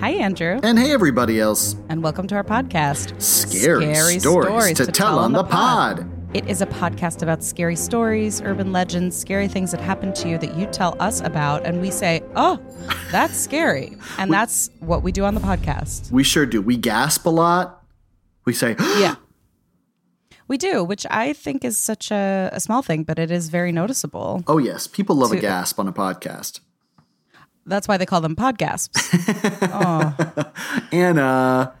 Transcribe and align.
Hi, 0.00 0.10
Andrew, 0.10 0.60
And 0.62 0.78
hey, 0.78 0.92
everybody 0.92 1.40
else. 1.40 1.74
and 1.88 2.02
welcome 2.02 2.26
to 2.28 2.34
our 2.34 2.44
podcast. 2.44 3.20
Scary, 3.20 4.20
stories, 4.20 4.76
to, 4.76 4.86
tell 4.86 5.18
on 5.18 5.32
the 5.32 5.42
pod. 5.42 6.06
It 6.34 6.46
is 6.48 6.60
a 6.60 6.66
podcast 6.66 7.22
about 7.22 7.42
scary 7.42 7.76
stories, 7.76 8.42
urban 8.42 8.72
legends, 8.72 9.16
scary 9.16 9.48
things 9.48 9.70
that 9.70 9.80
happen 9.80 10.12
to 10.14 10.28
you 10.28 10.38
that 10.38 10.54
you 10.56 10.66
tell 10.66 10.96
us 11.00 11.20
about, 11.22 11.64
and 11.64 11.80
we 11.80 11.90
say, 11.90 12.22
"Oh, 12.36 12.60
that's 13.10 13.34
scary," 13.36 13.96
and 14.18 14.30
that's 14.30 14.68
what 14.80 15.02
we 15.02 15.12
do 15.12 15.24
on 15.24 15.34
the 15.34 15.40
podcast. 15.40 16.10
We 16.12 16.22
sure 16.24 16.44
do. 16.44 16.60
We 16.60 16.76
gasp 16.76 17.24
a 17.24 17.30
lot. 17.30 17.82
We 18.44 18.52
say, 18.52 18.76
Yeah, 18.98 19.14
we 20.46 20.58
do, 20.58 20.84
which 20.84 21.06
I 21.10 21.32
think 21.32 21.64
is 21.64 21.78
such 21.78 22.10
a, 22.10 22.50
a 22.52 22.60
small 22.60 22.82
thing, 22.82 23.02
but 23.04 23.18
it 23.18 23.30
is 23.30 23.48
very 23.48 23.72
noticeable. 23.72 24.44
oh, 24.46 24.58
yes, 24.58 24.86
people 24.86 25.16
love 25.16 25.32
a 25.32 25.36
gasp 25.36 25.80
on 25.80 25.88
a 25.88 25.92
podcast. 25.92 26.60
That's 27.66 27.88
why 27.88 27.96
they 27.96 28.06
call 28.06 28.20
them 28.20 28.36
podgasps. 28.36 28.94
Anna, 30.92 31.72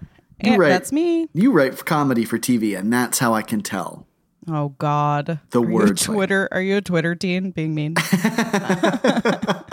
you 0.42 0.50
And 0.52 0.60
write, 0.60 0.68
that's 0.68 0.92
me. 0.92 1.28
You 1.32 1.52
write 1.52 1.84
comedy 1.84 2.24
for 2.24 2.38
TV, 2.38 2.76
and 2.78 2.92
that's 2.92 3.18
how 3.18 3.34
I 3.34 3.42
can 3.42 3.62
tell. 3.62 4.06
Oh 4.48 4.70
God, 4.78 5.40
The 5.50 5.62
are 5.62 5.66
wordplay. 5.66 6.04
Twitter. 6.04 6.48
Are 6.52 6.60
you 6.60 6.76
a 6.76 6.80
Twitter 6.80 7.14
teen 7.14 7.50
being 7.50 7.74
mean? 7.74 7.94
I 7.98 9.72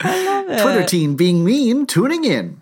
love 0.00 0.48
it. 0.50 0.60
Twitter 0.62 0.84
teen 0.84 1.16
being 1.16 1.44
mean, 1.44 1.86
tuning 1.86 2.24
in. 2.24 2.60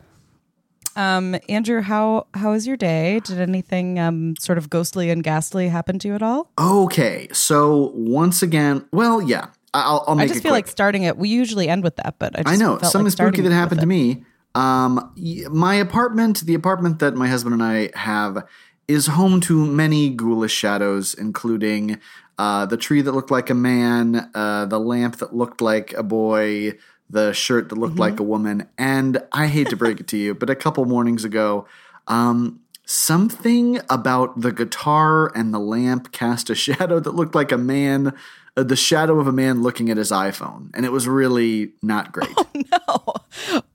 Um, 0.97 1.37
Andrew, 1.49 1.81
how 1.81 2.27
how 2.35 2.53
is 2.53 2.67
your 2.67 2.77
day? 2.77 3.21
Did 3.25 3.41
anything 3.41 3.99
um 3.99 4.35
sort 4.39 4.59
of 4.59 4.69
ghostly 4.71 5.09
and 5.11 5.23
ghastly 5.25 5.69
happen 5.69 5.99
to 6.01 6.09
you 6.09 6.15
at 6.15 6.23
all? 6.23 6.51
Okay, 6.59 7.29
so 7.33 7.93
once 7.95 8.43
again, 8.43 8.85
well, 8.93 9.23
yeah, 9.23 9.47
I'll, 9.73 10.05
I'll 10.07 10.21
I 10.21 10.27
just 10.27 10.43
feel 10.43 10.51
quick. 10.53 10.65
like 10.65 10.69
starting 10.69 11.05
it. 11.05 11.17
We 11.17 11.29
usually 11.29 11.69
end 11.69 11.85
with 11.85 11.97
that, 11.97 12.17
but 12.19 12.37
I, 12.47 12.53
I 12.53 12.57
know 12.57 12.79
something 12.79 13.05
like 13.05 13.13
spooky 13.13 13.43
that 13.43 13.53
happened 13.53 13.81
to 13.81 13.87
me. 13.87 14.25
Um, 14.55 15.13
my 15.51 15.75
apartment, 15.77 16.41
the 16.41 16.55
apartment 16.55 16.99
that 16.99 17.15
my 17.15 17.29
husband 17.29 17.53
and 17.55 17.63
I 17.63 17.91
have, 17.97 18.45
is 18.89 19.07
home 19.07 19.41
to 19.43 19.65
many 19.65 20.11
ghoulish 20.11 20.53
shadows, 20.53 21.15
including 21.15 22.01
uh, 22.39 22.67
the 22.67 22.77
tree 22.77 23.01
that 23.03 23.13
looked 23.13 23.31
like 23.31 23.49
a 23.51 23.55
man, 23.55 24.29
uh, 24.35 24.67
the 24.67 24.81
lamp 24.81 25.19
that 25.19 25.35
looked 25.37 25.61
like 25.61 25.93
a 25.93 26.03
boy, 26.03 26.73
the 27.09 27.33
shirt 27.33 27.69
that 27.69 27.77
looked 27.79 27.93
Mm-hmm. 27.93 28.01
like 28.01 28.19
a 28.19 28.25
woman. 28.25 28.67
And 28.77 29.23
I 29.31 29.47
hate 29.47 29.69
to 29.69 29.77
break 29.77 30.01
it 30.01 30.09
to 30.09 30.17
you, 30.17 30.35
but 30.35 30.51
a 30.51 30.57
couple 30.57 30.85
mornings 30.87 31.25
ago, 31.25 31.67
um, 32.09 32.61
something 32.85 33.81
about 33.89 34.41
the 34.41 34.51
guitar 34.53 35.31
and 35.37 35.55
the 35.55 35.59
lamp 35.61 36.11
cast 36.11 36.51
a 36.51 36.55
shadow 36.67 36.99
that 36.99 37.15
looked 37.15 37.35
like 37.37 37.53
a 37.53 37.59
man. 37.59 38.13
Uh, 38.57 38.63
the 38.65 38.77
shadow 38.77 39.21
of 39.21 39.27
a 39.27 39.33
man 39.33 39.63
looking 39.63 39.91
at 39.91 39.97
his 39.97 40.11
iPhone, 40.11 40.71
and 40.75 40.85
it 40.85 40.93
was 40.93 41.07
really 41.07 41.73
not 41.83 42.13
great. 42.13 42.35
No. 42.55 43.15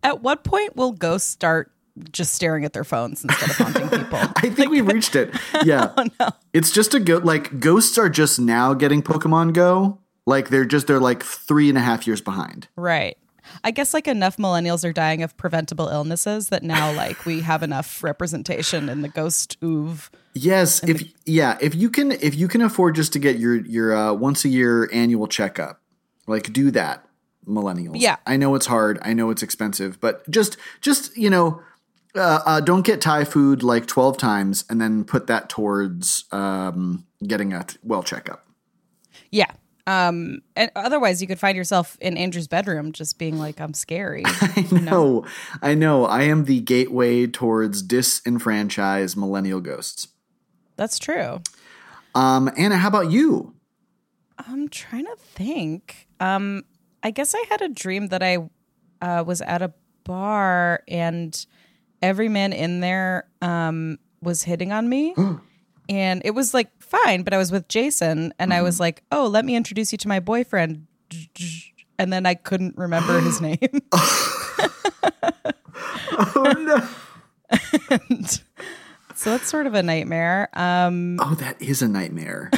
At 0.04 0.22
what 0.22 0.44
point 0.44 0.76
will 0.76 0.92
ghosts 0.92 1.30
start 1.30 1.72
just 2.12 2.34
staring 2.34 2.66
at 2.66 2.74
their 2.74 2.84
phones 2.84 3.24
instead 3.24 3.50
of 3.52 3.56
haunting 3.56 3.90
people? 4.00 4.20
I 4.36 4.50
think 4.50 4.70
we've 4.70 4.86
reached 4.88 5.16
it. 5.16 5.34
Yeah. 5.64 5.94
It's 6.54 6.72
just 6.72 6.94
a 6.94 7.00
go 7.00 7.18
like 7.18 7.60
ghosts 7.60 7.98
are 7.98 8.10
just 8.10 8.40
now 8.40 8.74
getting 8.74 9.02
Pokemon 9.02 9.54
Go. 9.54 10.00
Like 10.26 10.50
they're 10.50 10.66
just 10.66 10.88
they're 10.88 11.00
like 11.00 11.24
three 11.24 11.70
and 11.70 11.78
a 11.78 11.82
half 11.82 12.06
years 12.06 12.20
behind. 12.22 12.68
right. 12.76 13.18
I 13.66 13.72
guess 13.72 13.96
like 13.96 14.08
enough 14.08 14.38
millennials 14.38 14.88
are 14.88 14.94
dying 14.94 15.24
of 15.24 15.36
preventable 15.38 15.88
illnesses 15.88 16.50
that 16.50 16.62
now 16.62 16.94
like 16.94 17.26
we 17.26 17.42
have 17.42 17.64
enough 17.64 18.04
representation 18.04 18.90
in 18.90 19.02
the 19.02 19.10
ghost 19.10 19.60
oov. 19.62 20.10
Yes, 20.36 20.84
if 20.84 21.02
yeah, 21.26 21.58
if 21.60 21.74
you 21.74 21.90
can 21.90 22.12
if 22.12 22.36
you 22.36 22.48
can 22.48 22.62
afford 22.62 22.94
just 22.94 23.12
to 23.14 23.20
get 23.20 23.40
your 23.40 23.56
your 23.56 23.96
uh, 23.96 24.14
once 24.14 24.46
a 24.46 24.50
year 24.50 24.88
annual 24.94 25.26
checkup, 25.28 25.82
like 26.28 26.54
do 26.54 26.70
that, 26.72 27.08
millennials. 27.48 28.00
Yeah. 28.00 28.18
I 28.28 28.38
know 28.38 28.54
it's 28.54 28.68
hard. 28.68 29.00
I 29.02 29.14
know 29.14 29.32
it's 29.32 29.42
expensive, 29.42 30.00
but 30.00 30.30
just 30.30 30.58
just 30.80 31.18
you 31.18 31.32
know. 31.32 31.62
Uh, 32.14 32.40
uh, 32.46 32.62
don't 32.62 32.86
get 32.86 33.02
Thai 33.02 33.26
food 33.26 33.62
like 33.62 33.88
12 33.88 34.18
times 34.18 34.64
and 34.70 34.80
then 34.80 35.04
put 35.04 35.28
that 35.28 35.50
towards 35.50 36.24
um, 36.32 37.06
getting 37.28 37.52
a 37.52 37.66
t- 37.66 37.78
well 37.84 38.04
checkup. 38.04 38.48
Yeah. 39.32 39.52
Um, 39.88 40.42
and 40.56 40.72
otherwise, 40.76 41.22
you 41.22 41.28
could 41.28 41.40
find 41.40 41.56
yourself 41.56 41.98
in 42.02 42.18
Andrew's 42.18 42.48
bedroom 42.48 42.92
just 42.92 43.20
being 43.20 43.38
like, 43.38 43.62
I'm 43.62 43.74
scary. 43.74 44.24
I 44.26 44.68
know. 44.72 44.80
No, 44.80 45.26
I 45.62 45.76
know. 45.76 46.06
I 46.06 46.24
am 46.24 46.46
the 46.46 46.60
gateway 46.60 47.28
towards 47.28 47.84
disenfranchised 47.84 49.16
millennial 49.16 49.62
ghosts. 49.62 50.08
That's 50.76 50.98
true. 50.98 51.42
Um, 52.16 52.52
Anna, 52.58 52.78
how 52.78 52.88
about 52.88 53.12
you? 53.12 53.54
I'm 54.38 54.70
trying 54.70 55.06
to 55.06 55.16
think. 55.18 56.08
Um, 56.20 56.64
I 57.04 57.12
guess 57.12 57.36
I 57.36 57.44
had 57.50 57.62
a 57.62 57.70
dream 57.70 58.08
that 58.08 58.24
I 58.24 58.50
uh, 59.02 59.24
was 59.26 59.42
at 59.42 59.62
a 59.62 59.74
bar 60.04 60.84
and 60.88 61.46
every 62.02 62.30
man 62.30 62.54
in 62.54 62.80
there 62.80 63.28
um, 63.42 64.00
was 64.22 64.44
hitting 64.44 64.72
on 64.72 64.90
me. 64.90 65.14
and 65.90 66.22
it 66.26 66.32
was 66.32 66.54
like 66.54 66.70
fine, 66.86 67.24
but 67.24 67.34
I 67.34 67.38
was 67.38 67.52
with 67.52 67.68
Jason 67.68 68.34
and 68.40 68.54
I 68.54 68.62
was 68.62 68.80
like, 68.80 69.04
oh, 69.12 69.28
let 69.28 69.44
me 69.46 69.56
introduce 69.56 69.92
you 69.92 69.98
to 70.00 70.08
my 70.08 70.20
boyfriend. 70.20 70.88
And 71.98 72.12
then 72.12 72.26
I 72.26 72.34
couldn't 72.36 72.78
remember 72.78 73.20
his 73.22 73.42
name. 73.50 73.60
Oh 76.18 76.54
no! 76.58 76.88
And 77.90 78.42
so 79.16 79.32
that's 79.32 79.50
sort 79.50 79.68
of 79.68 79.74
a 79.74 79.84
nightmare. 79.84 80.50
Um, 80.54 81.18
Oh, 81.22 81.36
that 81.36 81.62
is 81.62 81.82
a 81.82 81.88
nightmare. 81.88 82.52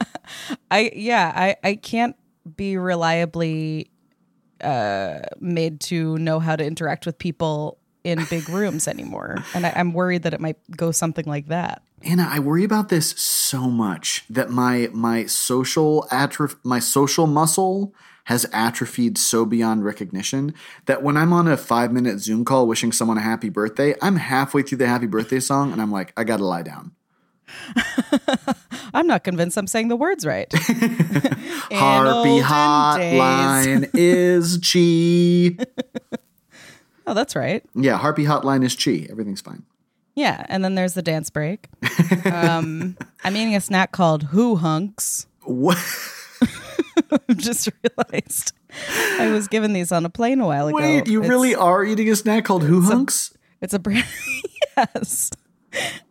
I 0.70 0.90
yeah, 0.94 1.32
I 1.34 1.56
I 1.64 1.74
can't 1.76 2.16
be 2.56 2.76
reliably 2.76 3.90
uh 4.62 5.20
made 5.40 5.80
to 5.80 6.18
know 6.18 6.40
how 6.40 6.56
to 6.56 6.64
interact 6.64 7.06
with 7.06 7.18
people 7.18 7.78
in 8.04 8.24
big 8.28 8.48
rooms 8.48 8.86
anymore, 8.88 9.36
and 9.54 9.66
I, 9.66 9.72
I'm 9.76 9.92
worried 9.92 10.22
that 10.24 10.34
it 10.34 10.40
might 10.40 10.58
go 10.76 10.90
something 10.90 11.24
like 11.26 11.46
that. 11.48 11.82
Anna, 12.02 12.26
I 12.30 12.38
worry 12.38 12.64
about 12.64 12.88
this 12.88 13.10
so 13.10 13.62
much 13.68 14.24
that 14.30 14.50
my 14.50 14.88
my 14.92 15.26
social 15.26 16.06
atroph- 16.10 16.56
my 16.64 16.78
social 16.78 17.26
muscle 17.26 17.94
has 18.24 18.46
atrophied 18.52 19.18
so 19.18 19.44
beyond 19.44 19.84
recognition 19.84 20.54
that 20.86 21.02
when 21.02 21.16
I'm 21.16 21.32
on 21.32 21.48
a 21.48 21.56
five 21.56 21.92
minute 21.92 22.20
Zoom 22.20 22.44
call 22.44 22.66
wishing 22.66 22.92
someone 22.92 23.18
a 23.18 23.22
happy 23.22 23.48
birthday, 23.48 23.94
I'm 24.00 24.16
halfway 24.16 24.62
through 24.62 24.78
the 24.78 24.86
happy 24.86 25.06
birthday 25.06 25.40
song 25.40 25.72
and 25.72 25.82
I'm 25.82 25.90
like, 25.90 26.12
I 26.16 26.24
gotta 26.24 26.44
lie 26.44 26.62
down. 26.62 26.92
I'm 28.94 29.06
not 29.06 29.24
convinced 29.24 29.56
I'm 29.56 29.66
saying 29.66 29.88
the 29.88 29.96
words 29.96 30.24
right. 30.24 30.52
Harpy 31.72 32.40
hotline 32.40 33.90
is 33.94 34.58
chi. 34.58 35.64
Oh, 37.06 37.14
that's 37.14 37.34
right. 37.34 37.64
Yeah, 37.74 37.96
Harpy 37.96 38.24
hotline 38.24 38.62
is 38.62 38.76
chi. 38.76 39.08
Everything's 39.10 39.40
fine. 39.40 39.64
Yeah, 40.20 40.44
and 40.48 40.62
then 40.64 40.74
there's 40.74 40.94
the 40.94 41.02
dance 41.02 41.30
break. 41.30 41.68
um, 42.26 42.96
I'm 43.24 43.36
eating 43.36 43.56
a 43.56 43.60
snack 43.60 43.92
called 43.92 44.24
Hu 44.24 44.56
Hunks. 44.56 45.26
What? 45.44 45.78
I 47.28 47.32
just 47.34 47.68
realized 47.82 48.52
I 49.18 49.30
was 49.30 49.48
given 49.48 49.72
these 49.72 49.90
on 49.92 50.04
a 50.04 50.10
plane 50.10 50.40
a 50.40 50.46
while 50.46 50.68
ago. 50.68 50.76
Wait, 50.76 51.08
you 51.08 51.20
It's- 51.20 51.28
really 51.30 51.54
are 51.54 51.84
eating 51.84 52.08
a 52.10 52.16
snack 52.16 52.44
called 52.44 52.64
Hu 52.64 52.82
Hunks? 52.82 53.32
It's 53.60 53.72
a 53.74 53.78
brand. 53.78 54.06
yes. 54.76 55.30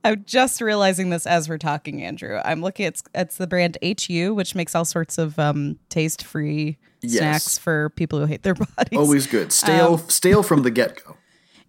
I'm 0.04 0.24
just 0.26 0.62
realizing 0.62 1.10
this 1.10 1.28
as 1.28 1.50
we're 1.50 1.58
talking, 1.58 2.02
Andrew. 2.04 2.40
I'm 2.46 2.62
looking 2.62 2.86
at 2.86 3.02
it's 3.14 3.38
the 3.38 3.48
brand 3.48 3.78
HU, 3.84 4.34
which 4.34 4.56
makes 4.56 4.74
all 4.74 4.86
sorts 4.86 5.18
of 5.18 5.38
um, 5.38 5.78
taste 5.90 6.24
free 6.24 6.78
Yes. 7.02 7.18
snacks 7.20 7.58
for 7.58 7.90
people 7.92 8.20
who 8.20 8.26
hate 8.26 8.44
their 8.44 8.56
bodies. 8.56 8.98
Always 9.00 9.28
good. 9.28 9.52
Stale, 9.54 9.94
Um, 9.96 10.10
stale 10.10 10.44
from 10.44 10.64
the 10.64 10.72
get 10.72 11.04
go. 11.04 11.16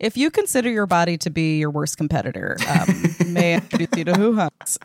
If 0.00 0.16
you 0.16 0.30
consider 0.30 0.70
your 0.70 0.86
body 0.86 1.18
to 1.18 1.30
be 1.30 1.58
your 1.58 1.70
worst 1.70 1.98
competitor, 1.98 2.56
um, 2.68 3.04
may 3.34 3.52
I 3.52 3.56
introduce 3.58 3.88
you 3.96 4.04
to 4.04 4.14
Hu 4.14 4.34
Hunks? 4.34 4.78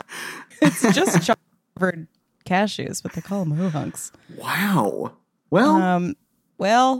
It's 0.61 0.81
just 0.93 1.15
chocolate 1.25 1.39
covered 1.77 2.07
cashews, 2.45 3.01
but 3.01 3.13
they 3.13 3.21
call 3.21 3.45
them 3.45 3.53
Hu 3.55 3.69
Hunks. 3.69 4.11
Wow. 4.37 5.13
Well, 5.49 5.75
Um, 5.75 6.15
well, 6.57 6.99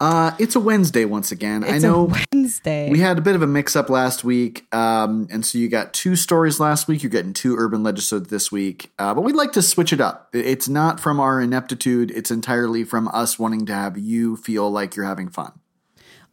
uh, 0.00 0.30
it's 0.38 0.54
a 0.54 0.60
Wednesday 0.60 1.04
once 1.04 1.32
again. 1.32 1.64
I 1.64 1.78
know 1.78 2.02
a 2.08 2.16
Wednesday. 2.32 2.88
we 2.92 3.00
had 3.00 3.18
a 3.18 3.20
bit 3.20 3.34
of 3.34 3.42
a 3.42 3.46
mix 3.48 3.74
up 3.74 3.90
last 3.90 4.22
week, 4.22 4.72
um, 4.72 5.26
and 5.28 5.44
so 5.44 5.58
you 5.58 5.68
got 5.68 5.92
two 5.92 6.14
stories 6.14 6.60
last 6.60 6.86
week. 6.86 7.02
You're 7.02 7.10
getting 7.10 7.32
two 7.32 7.56
urban 7.56 7.82
legisodes 7.82 8.28
this 8.28 8.52
week, 8.52 8.92
uh, 9.00 9.14
but 9.14 9.22
we'd 9.22 9.34
like 9.34 9.50
to 9.52 9.62
switch 9.62 9.92
it 9.92 10.00
up. 10.00 10.28
It's 10.32 10.68
not 10.68 11.00
from 11.00 11.18
our 11.18 11.40
ineptitude; 11.40 12.12
it's 12.12 12.30
entirely 12.30 12.84
from 12.84 13.08
us 13.08 13.40
wanting 13.40 13.66
to 13.66 13.74
have 13.74 13.98
you 13.98 14.36
feel 14.36 14.70
like 14.70 14.94
you're 14.94 15.04
having 15.06 15.28
fun. 15.28 15.58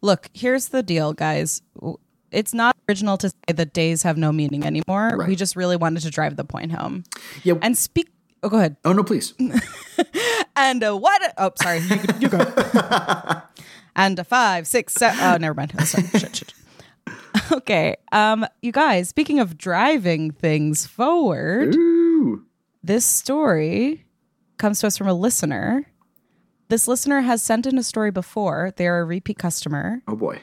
Look, 0.02 0.28
here's 0.34 0.68
the 0.68 0.82
deal, 0.82 1.12
guys. 1.12 1.62
It's 2.30 2.52
not 2.52 2.76
original 2.88 3.16
to 3.18 3.30
say 3.30 3.52
that 3.54 3.72
days 3.72 4.02
have 4.02 4.16
no 4.16 4.32
meaning 4.32 4.64
anymore. 4.64 5.12
Right. 5.16 5.28
We 5.28 5.36
just 5.36 5.56
really 5.56 5.76
wanted 5.76 6.02
to 6.02 6.10
drive 6.10 6.36
the 6.36 6.44
point 6.44 6.72
home. 6.72 7.04
Yeah. 7.42 7.54
And 7.62 7.76
speak. 7.76 8.08
Oh, 8.42 8.48
go 8.48 8.58
ahead. 8.58 8.76
oh 8.84 8.92
no, 8.92 9.02
please. 9.02 9.34
And 10.56 10.82
uh, 10.82 10.96
what? 10.96 11.34
Oh, 11.36 11.52
sorry. 11.60 11.80
You, 11.80 12.00
you 12.18 12.28
go. 12.28 12.38
and 13.96 14.18
a 14.18 14.24
five, 14.24 14.66
six, 14.66 14.94
seven. 14.94 15.18
Oh, 15.22 15.36
never 15.36 15.54
mind. 15.54 15.72
Shit, 15.86 16.36
shit. 16.36 16.54
Okay. 17.52 17.96
Um, 18.10 18.46
you 18.62 18.72
guys. 18.72 19.10
Speaking 19.10 19.38
of 19.38 19.58
driving 19.58 20.30
things 20.30 20.86
forward, 20.86 21.74
Ooh. 21.76 22.44
this 22.82 23.04
story 23.04 24.06
comes 24.56 24.80
to 24.80 24.86
us 24.86 24.96
from 24.96 25.06
a 25.06 25.14
listener. 25.14 25.86
This 26.68 26.88
listener 26.88 27.20
has 27.20 27.42
sent 27.42 27.66
in 27.66 27.78
a 27.78 27.82
story 27.82 28.10
before. 28.10 28.72
They 28.76 28.86
are 28.88 29.00
a 29.00 29.04
repeat 29.04 29.38
customer. 29.38 30.02
Oh 30.08 30.16
boy. 30.16 30.40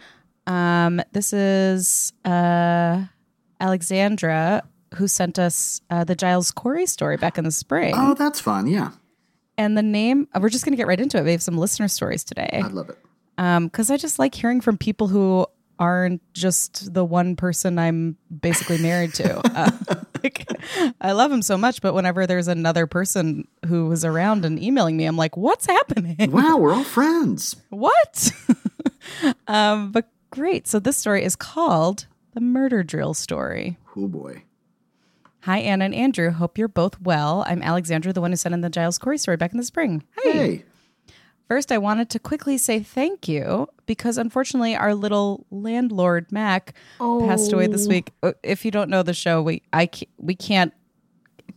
Um, 0.48 1.02
this 1.12 1.34
is 1.34 2.14
uh, 2.25 3.04
Alexandra 3.60 4.64
who 4.96 5.08
sent 5.08 5.40
us 5.40 5.81
uh, 5.90 6.04
the 6.04 6.16
Giles 6.16 6.52
Corey 6.52 6.86
story 6.86 7.18
back 7.18 7.38
in 7.38 7.44
the 7.44 7.52
spring. 7.52 7.94
Oh, 7.98 8.14
that's 8.14 8.40
fun. 8.40 8.68
Yeah, 8.68 8.92
And 9.58 9.78
the 9.78 9.81
name, 9.81 10.28
uh, 10.34 10.40
we're 10.42 10.50
just 10.50 10.66
going 10.66 10.74
to 10.74 10.78
get 10.78 10.88
right 10.88 11.00
into 11.00 11.18
it. 11.18 11.24
We 11.24 11.31
have 11.31 11.42
some 11.42 11.58
listener 11.58 11.88
stories 11.88 12.24
today 12.24 12.62
I 12.64 12.68
love 12.68 12.90
it. 12.90 12.98
because 13.36 13.90
I 13.90 13.98
just 13.98 14.20
like 14.20 14.36
hearing 14.36 14.62
from 14.62 14.78
people 14.78 15.08
who 15.08 15.48
aren't 15.80 16.22
just 16.34 16.94
the 16.94 17.04
one 17.04 17.36
person 17.36 17.80
I'm 17.80 18.18
basically 18.42 18.78
married 18.78 19.14
to. 19.16 19.42
Uh, 19.56 19.96
like, 20.24 20.48
I 21.02 21.12
love 21.12 21.31
him 21.31 21.42
so 21.42 21.58
much, 21.58 21.81
but 21.81 21.94
whenever 21.94 22.25
there's 22.25 22.48
another 22.48 22.88
person 22.88 23.48
who 23.68 23.88
was 23.88 24.06
around 24.06 24.46
and 24.46 24.62
emailing 24.62 24.98
me, 24.98 25.06
I'm 25.06 25.18
like, 25.18 25.38
what's 25.38 25.66
happening? 25.66 26.31
Wow, 26.31 26.58
we're 26.58 26.74
all 26.74 26.84
friends. 26.84 27.56
what? 27.70 28.31
um, 29.48 29.92
but 29.92 30.10
great. 30.31 30.68
So 30.68 30.80
this 30.80 30.98
story 30.98 31.24
is 31.24 31.36
called 31.36 32.08
The 32.34 32.42
Murder 32.42 32.84
Drill 32.84 33.14
Story. 33.14 33.78
Oh 33.96 34.08
boy. 34.08 34.44
Hi, 35.42 35.60
Anna 35.60 35.86
and 35.86 35.94
Andrew. 35.94 36.31
Hope 36.31 36.58
you're 36.58 36.70
both 36.70 37.02
well. 37.02 37.44
I'm 37.46 37.62
Alexandra, 37.62 38.14
the 38.14 38.22
one 38.22 38.31
who 38.31 38.38
sent 38.38 38.54
in 38.54 38.62
the 38.62 38.70
Giles 38.70 38.98
Corey 38.98 39.18
story 39.18 39.36
back 39.36 39.52
in 39.52 39.58
the 39.58 39.66
spring. 39.66 40.04
Hey. 40.24 40.31
Hey. 40.31 40.64
First, 41.48 41.72
I 41.72 41.78
wanted 41.78 42.10
to 42.12 42.19
quickly 42.19 42.57
say 42.57 42.80
thank 42.80 43.28
you 43.28 43.68
because 43.86 44.18
unfortunately, 44.18 44.75
our 44.75 44.95
little 44.95 45.45
landlord 45.51 46.31
Mac 46.31 46.74
passed 47.00 47.51
away 47.54 47.68
this 47.68 47.88
week. 47.88 48.12
Uh, 48.24 48.31
If 48.44 48.66
you 48.66 48.72
don't 48.72 48.90
know 48.90 49.04
the 49.04 49.13
show, 49.13 49.42
we 49.42 49.62
I 49.72 49.90
we 50.18 50.36
can't 50.36 50.74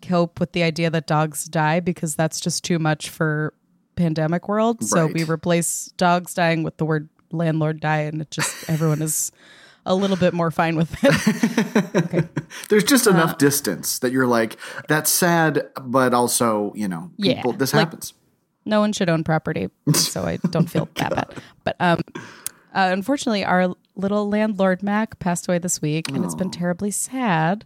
cope 0.02 0.38
with 0.40 0.52
the 0.52 0.62
idea 0.62 0.90
that 0.90 1.06
dogs 1.06 1.44
die 1.46 1.80
because 1.80 2.14
that's 2.16 2.40
just 2.40 2.64
too 2.64 2.78
much 2.78 3.08
for 3.08 3.54
pandemic 3.94 4.48
world. 4.48 4.84
So 4.84 5.06
we 5.06 5.24
replace 5.24 5.86
dogs 5.96 6.34
dying 6.34 6.62
with 6.62 6.76
the 6.76 6.84
word 6.84 7.08
landlord 7.32 7.80
die, 7.80 8.00
and 8.02 8.20
it 8.20 8.30
just 8.30 8.68
everyone 8.68 9.00
is 9.02 9.32
a 9.86 9.94
little 9.94 10.16
bit 10.16 10.34
more 10.34 10.50
fine 10.50 10.76
with 10.76 10.92
it. 11.02 12.28
There's 12.68 12.84
just 12.84 13.06
Uh, 13.06 13.10
enough 13.12 13.38
distance 13.38 14.00
that 14.00 14.10
you're 14.12 14.26
like, 14.26 14.56
that's 14.88 15.10
sad, 15.10 15.68
but 15.80 16.12
also, 16.12 16.72
you 16.74 16.88
know, 16.88 17.12
Yeah, 17.16 17.36
people, 17.36 17.52
this 17.52 17.72
like- 17.72 17.86
happens. 17.86 18.12
No 18.66 18.80
one 18.80 18.92
should 18.92 19.08
own 19.08 19.24
property, 19.24 19.70
so 19.94 20.22
I 20.24 20.36
don't 20.50 20.68
feel 20.68 20.88
that 20.96 21.14
bad. 21.14 21.34
But 21.64 21.76
um, 21.80 22.00
uh, 22.74 22.90
unfortunately, 22.92 23.44
our 23.44 23.74
little 23.94 24.28
landlord 24.28 24.82
Mac 24.82 25.18
passed 25.18 25.48
away 25.48 25.58
this 25.58 25.80
week, 25.80 26.10
and 26.10 26.24
it's 26.24 26.34
been 26.34 26.50
terribly 26.50 26.90
sad. 26.90 27.64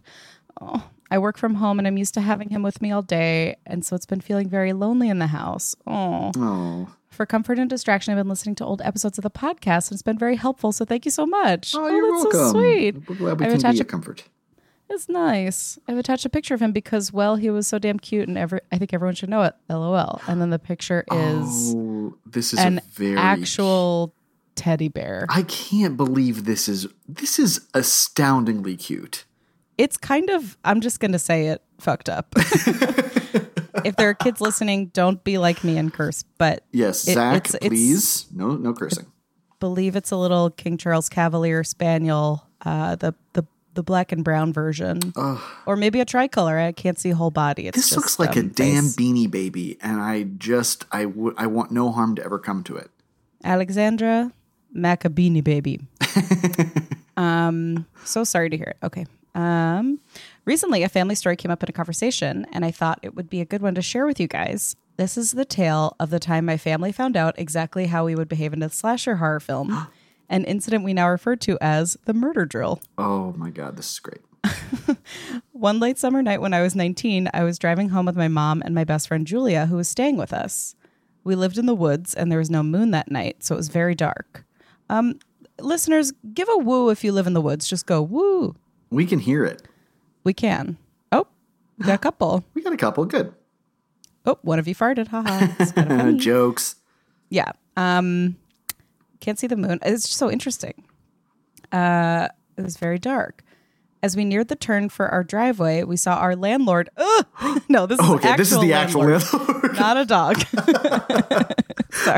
Oh, 0.61 0.87
I 1.09 1.17
work 1.17 1.37
from 1.37 1.55
home, 1.55 1.77
and 1.79 1.87
I'm 1.87 1.97
used 1.97 2.13
to 2.13 2.21
having 2.21 2.49
him 2.49 2.63
with 2.63 2.81
me 2.81 2.91
all 2.91 3.01
day, 3.01 3.57
and 3.65 3.83
so 3.85 3.95
it's 3.97 4.05
been 4.05 4.21
feeling 4.21 4.47
very 4.47 4.71
lonely 4.71 5.09
in 5.09 5.19
the 5.19 5.27
house. 5.27 5.75
Oh. 5.85 6.31
Oh, 6.37 6.87
For 7.09 7.25
comfort 7.25 7.59
and 7.59 7.69
distraction, 7.69 8.13
I've 8.13 8.19
been 8.19 8.29
listening 8.29 8.55
to 8.55 8.65
old 8.65 8.81
episodes 8.81 9.17
of 9.17 9.23
the 9.23 9.29
podcast, 9.31 9.89
and 9.89 9.93
it's 9.93 10.01
been 10.01 10.17
very 10.17 10.37
helpful. 10.37 10.71
So 10.71 10.85
thank 10.85 11.03
you 11.03 11.11
so 11.11 11.25
much. 11.25 11.73
oh, 11.75 11.89
you're 11.89 12.13
that's 12.13 12.33
welcome. 12.33 12.39
so 12.39 12.51
sweet. 12.51 13.09
We're 13.09 13.15
glad 13.15 13.39
we 13.39 13.45
I've 13.45 13.51
can 13.51 13.59
attached 13.59 13.79
be 13.79 13.81
a 13.81 13.85
comfort. 13.85 14.23
It's 14.91 15.09
nice. 15.09 15.79
I've 15.87 15.97
attached 15.97 16.25
a 16.25 16.29
picture 16.29 16.53
of 16.53 16.61
him 16.61 16.71
because, 16.71 17.11
well, 17.13 17.35
he 17.35 17.49
was 17.49 17.67
so 17.67 17.79
damn 17.79 17.99
cute, 17.99 18.27
and 18.27 18.37
every 18.37 18.59
I 18.71 18.77
think 18.77 18.93
everyone 18.93 19.15
should 19.15 19.29
know 19.29 19.43
it. 19.43 19.55
LOL. 19.69 20.21
And 20.27 20.41
then 20.41 20.49
the 20.49 20.59
picture 20.59 21.03
is 21.11 21.73
Oh, 21.75 22.15
this 22.25 22.53
is 22.53 22.59
an 22.59 22.77
a 22.79 22.81
very 22.93 23.17
actual 23.17 24.13
teddy 24.55 24.87
bear. 24.89 25.25
I 25.29 25.43
can't 25.43 25.97
believe 25.97 26.45
this 26.45 26.67
is 26.67 26.87
this 27.07 27.39
is 27.39 27.67
astoundingly 27.73 28.75
cute. 28.75 29.25
It's 29.77 29.97
kind 29.97 30.29
of. 30.29 30.57
I'm 30.63 30.81
just 30.81 30.99
gonna 30.99 31.19
say 31.19 31.47
it. 31.47 31.61
Fucked 31.79 32.09
up. 32.09 32.27
if 33.83 33.95
there 33.95 34.09
are 34.09 34.13
kids 34.13 34.41
listening, 34.41 34.87
don't 34.87 35.23
be 35.23 35.37
like 35.37 35.63
me 35.63 35.77
and 35.77 35.91
curse. 35.93 36.23
But 36.37 36.63
Yes, 36.71 37.07
it- 37.07 37.13
Zach, 37.13 37.35
it's- 37.47 37.55
it's- 37.55 37.69
please. 37.69 38.25
No, 38.33 38.55
no 38.55 38.73
cursing. 38.73 39.07
believe 39.59 39.95
it's 39.95 40.11
a 40.11 40.17
little 40.17 40.49
King 40.51 40.77
Charles 40.77 41.09
Cavalier 41.09 41.63
Spaniel, 41.63 42.47
uh, 42.65 42.95
the 42.95 43.13
the 43.33 43.45
the 43.73 43.83
black 43.83 44.11
and 44.11 44.23
brown 44.23 44.51
version, 44.53 45.13
or 45.65 45.75
maybe 45.75 45.99
a 45.99 46.05
tricolor. 46.05 46.57
I 46.57 46.71
can't 46.71 46.99
see 46.99 47.11
whole 47.11 47.31
body. 47.31 47.67
It's 47.67 47.77
This 47.77 47.89
just, 47.89 47.97
looks 47.97 48.19
like 48.19 48.35
a 48.35 48.41
um, 48.41 48.49
damn 48.49 48.83
face. 48.83 48.95
beanie 48.95 49.29
baby, 49.29 49.77
and 49.81 50.01
I 50.01 50.23
just 50.23 50.85
I 50.91 51.05
would 51.05 51.35
I 51.37 51.47
want 51.47 51.71
no 51.71 51.91
harm 51.91 52.15
to 52.15 52.23
ever 52.23 52.39
come 52.39 52.63
to 52.65 52.75
it. 52.75 52.91
Alexandra 53.43 54.31
Macabini 54.75 55.43
baby. 55.43 55.79
um, 57.17 57.85
so 58.03 58.23
sorry 58.23 58.49
to 58.49 58.57
hear 58.57 58.67
it. 58.67 58.77
Okay. 58.83 59.05
Um, 59.33 59.99
recently, 60.45 60.83
a 60.83 60.89
family 60.89 61.15
story 61.15 61.35
came 61.35 61.51
up 61.51 61.63
in 61.63 61.69
a 61.69 61.73
conversation, 61.73 62.45
and 62.51 62.65
I 62.65 62.71
thought 62.71 62.99
it 63.01 63.15
would 63.15 63.29
be 63.29 63.41
a 63.41 63.45
good 63.45 63.61
one 63.61 63.75
to 63.75 63.81
share 63.81 64.05
with 64.05 64.19
you 64.19 64.27
guys. 64.27 64.75
This 64.97 65.17
is 65.17 65.31
the 65.31 65.45
tale 65.45 65.95
of 65.99 66.09
the 66.09 66.19
time 66.19 66.45
my 66.45 66.57
family 66.57 66.91
found 66.91 67.15
out 67.15 67.39
exactly 67.39 67.87
how 67.87 68.05
we 68.05 68.13
would 68.13 68.27
behave 68.27 68.53
in 68.53 68.61
a 68.61 68.69
slasher 68.69 69.15
horror 69.15 69.39
film, 69.39 69.87
an 70.31 70.45
incident 70.45 70.83
we 70.83 70.93
now 70.93 71.09
refer 71.09 71.35
to 71.35 71.57
as 71.61 71.97
the 72.05 72.13
murder 72.13 72.45
drill. 72.45 72.81
Oh 72.97 73.33
my 73.37 73.51
god, 73.51 73.77
this 73.77 73.91
is 73.91 73.99
great. 73.99 74.21
One 75.51 75.79
late 75.79 75.99
summer 75.99 76.23
night 76.23 76.41
when 76.41 76.53
I 76.53 76.61
was 76.61 76.75
19, 76.75 77.29
I 77.33 77.43
was 77.43 77.59
driving 77.59 77.89
home 77.89 78.05
with 78.07 78.15
my 78.15 78.27
mom 78.27 78.63
and 78.65 78.73
my 78.73 78.83
best 78.83 79.07
friend 79.07 79.27
Julia, 79.27 79.67
who 79.67 79.75
was 79.75 79.87
staying 79.87 80.17
with 80.17 80.33
us. 80.33 80.75
We 81.23 81.35
lived 81.35 81.59
in 81.59 81.67
the 81.67 81.75
woods 81.75 82.15
and 82.15 82.31
there 82.31 82.39
was 82.39 82.49
no 82.49 82.63
moon 82.63 82.89
that 82.91 83.11
night, 83.11 83.43
so 83.43 83.53
it 83.53 83.57
was 83.57 83.67
very 83.67 83.93
dark. 83.93 84.43
Um, 84.89 85.19
listeners, 85.59 86.11
give 86.33 86.49
a 86.49 86.57
woo 86.57 86.89
if 86.89 87.03
you 87.03 87.11
live 87.11 87.27
in 87.27 87.33
the 87.33 87.41
woods. 87.41 87.67
Just 87.67 87.85
go 87.85 88.01
woo. 88.01 88.55
We 88.89 89.05
can 89.05 89.19
hear 89.19 89.45
it. 89.45 89.61
We 90.23 90.33
can. 90.33 90.77
Oh, 91.11 91.27
we 91.77 91.85
got 91.85 91.95
a 91.95 91.97
couple. 91.99 92.43
We 92.55 92.63
got 92.63 92.73
a 92.73 92.77
couple. 92.77 93.05
Good 93.05 93.33
Oh, 94.25 94.37
one 94.43 94.59
of 94.59 94.67
you 94.67 94.75
farted. 94.75 95.07
Haha. 95.07 95.47
Kinda 95.73 95.95
uh, 96.09 96.11
jokes. 96.13 96.75
Yeah. 97.29 97.51
Um, 97.75 98.35
can't 99.21 99.39
see 99.39 99.47
the 99.47 99.55
moon. 99.55 99.79
It's 99.83 100.03
just 100.07 100.17
so 100.17 100.29
interesting. 100.29 100.83
Uh, 101.71 102.27
it 102.57 102.61
was 102.63 102.75
very 102.77 102.99
dark. 102.99 103.43
As 104.03 104.17
we 104.17 104.25
neared 104.25 104.47
the 104.47 104.55
turn 104.55 104.89
for 104.89 105.07
our 105.09 105.23
driveway, 105.23 105.83
we 105.83 105.95
saw 105.95 106.15
our 106.15 106.35
landlord. 106.35 106.89
Ugh! 106.97 107.25
No, 107.69 107.85
this 107.85 107.99
is 107.99 108.09
okay, 108.09 108.35
this 108.35 108.51
is 108.51 108.59
the 108.59 108.73
actual 108.73 109.01
landlord, 109.05 109.33
landlord. 109.33 109.79
not 109.79 109.97
a 109.97 110.05
dog. 110.05 110.37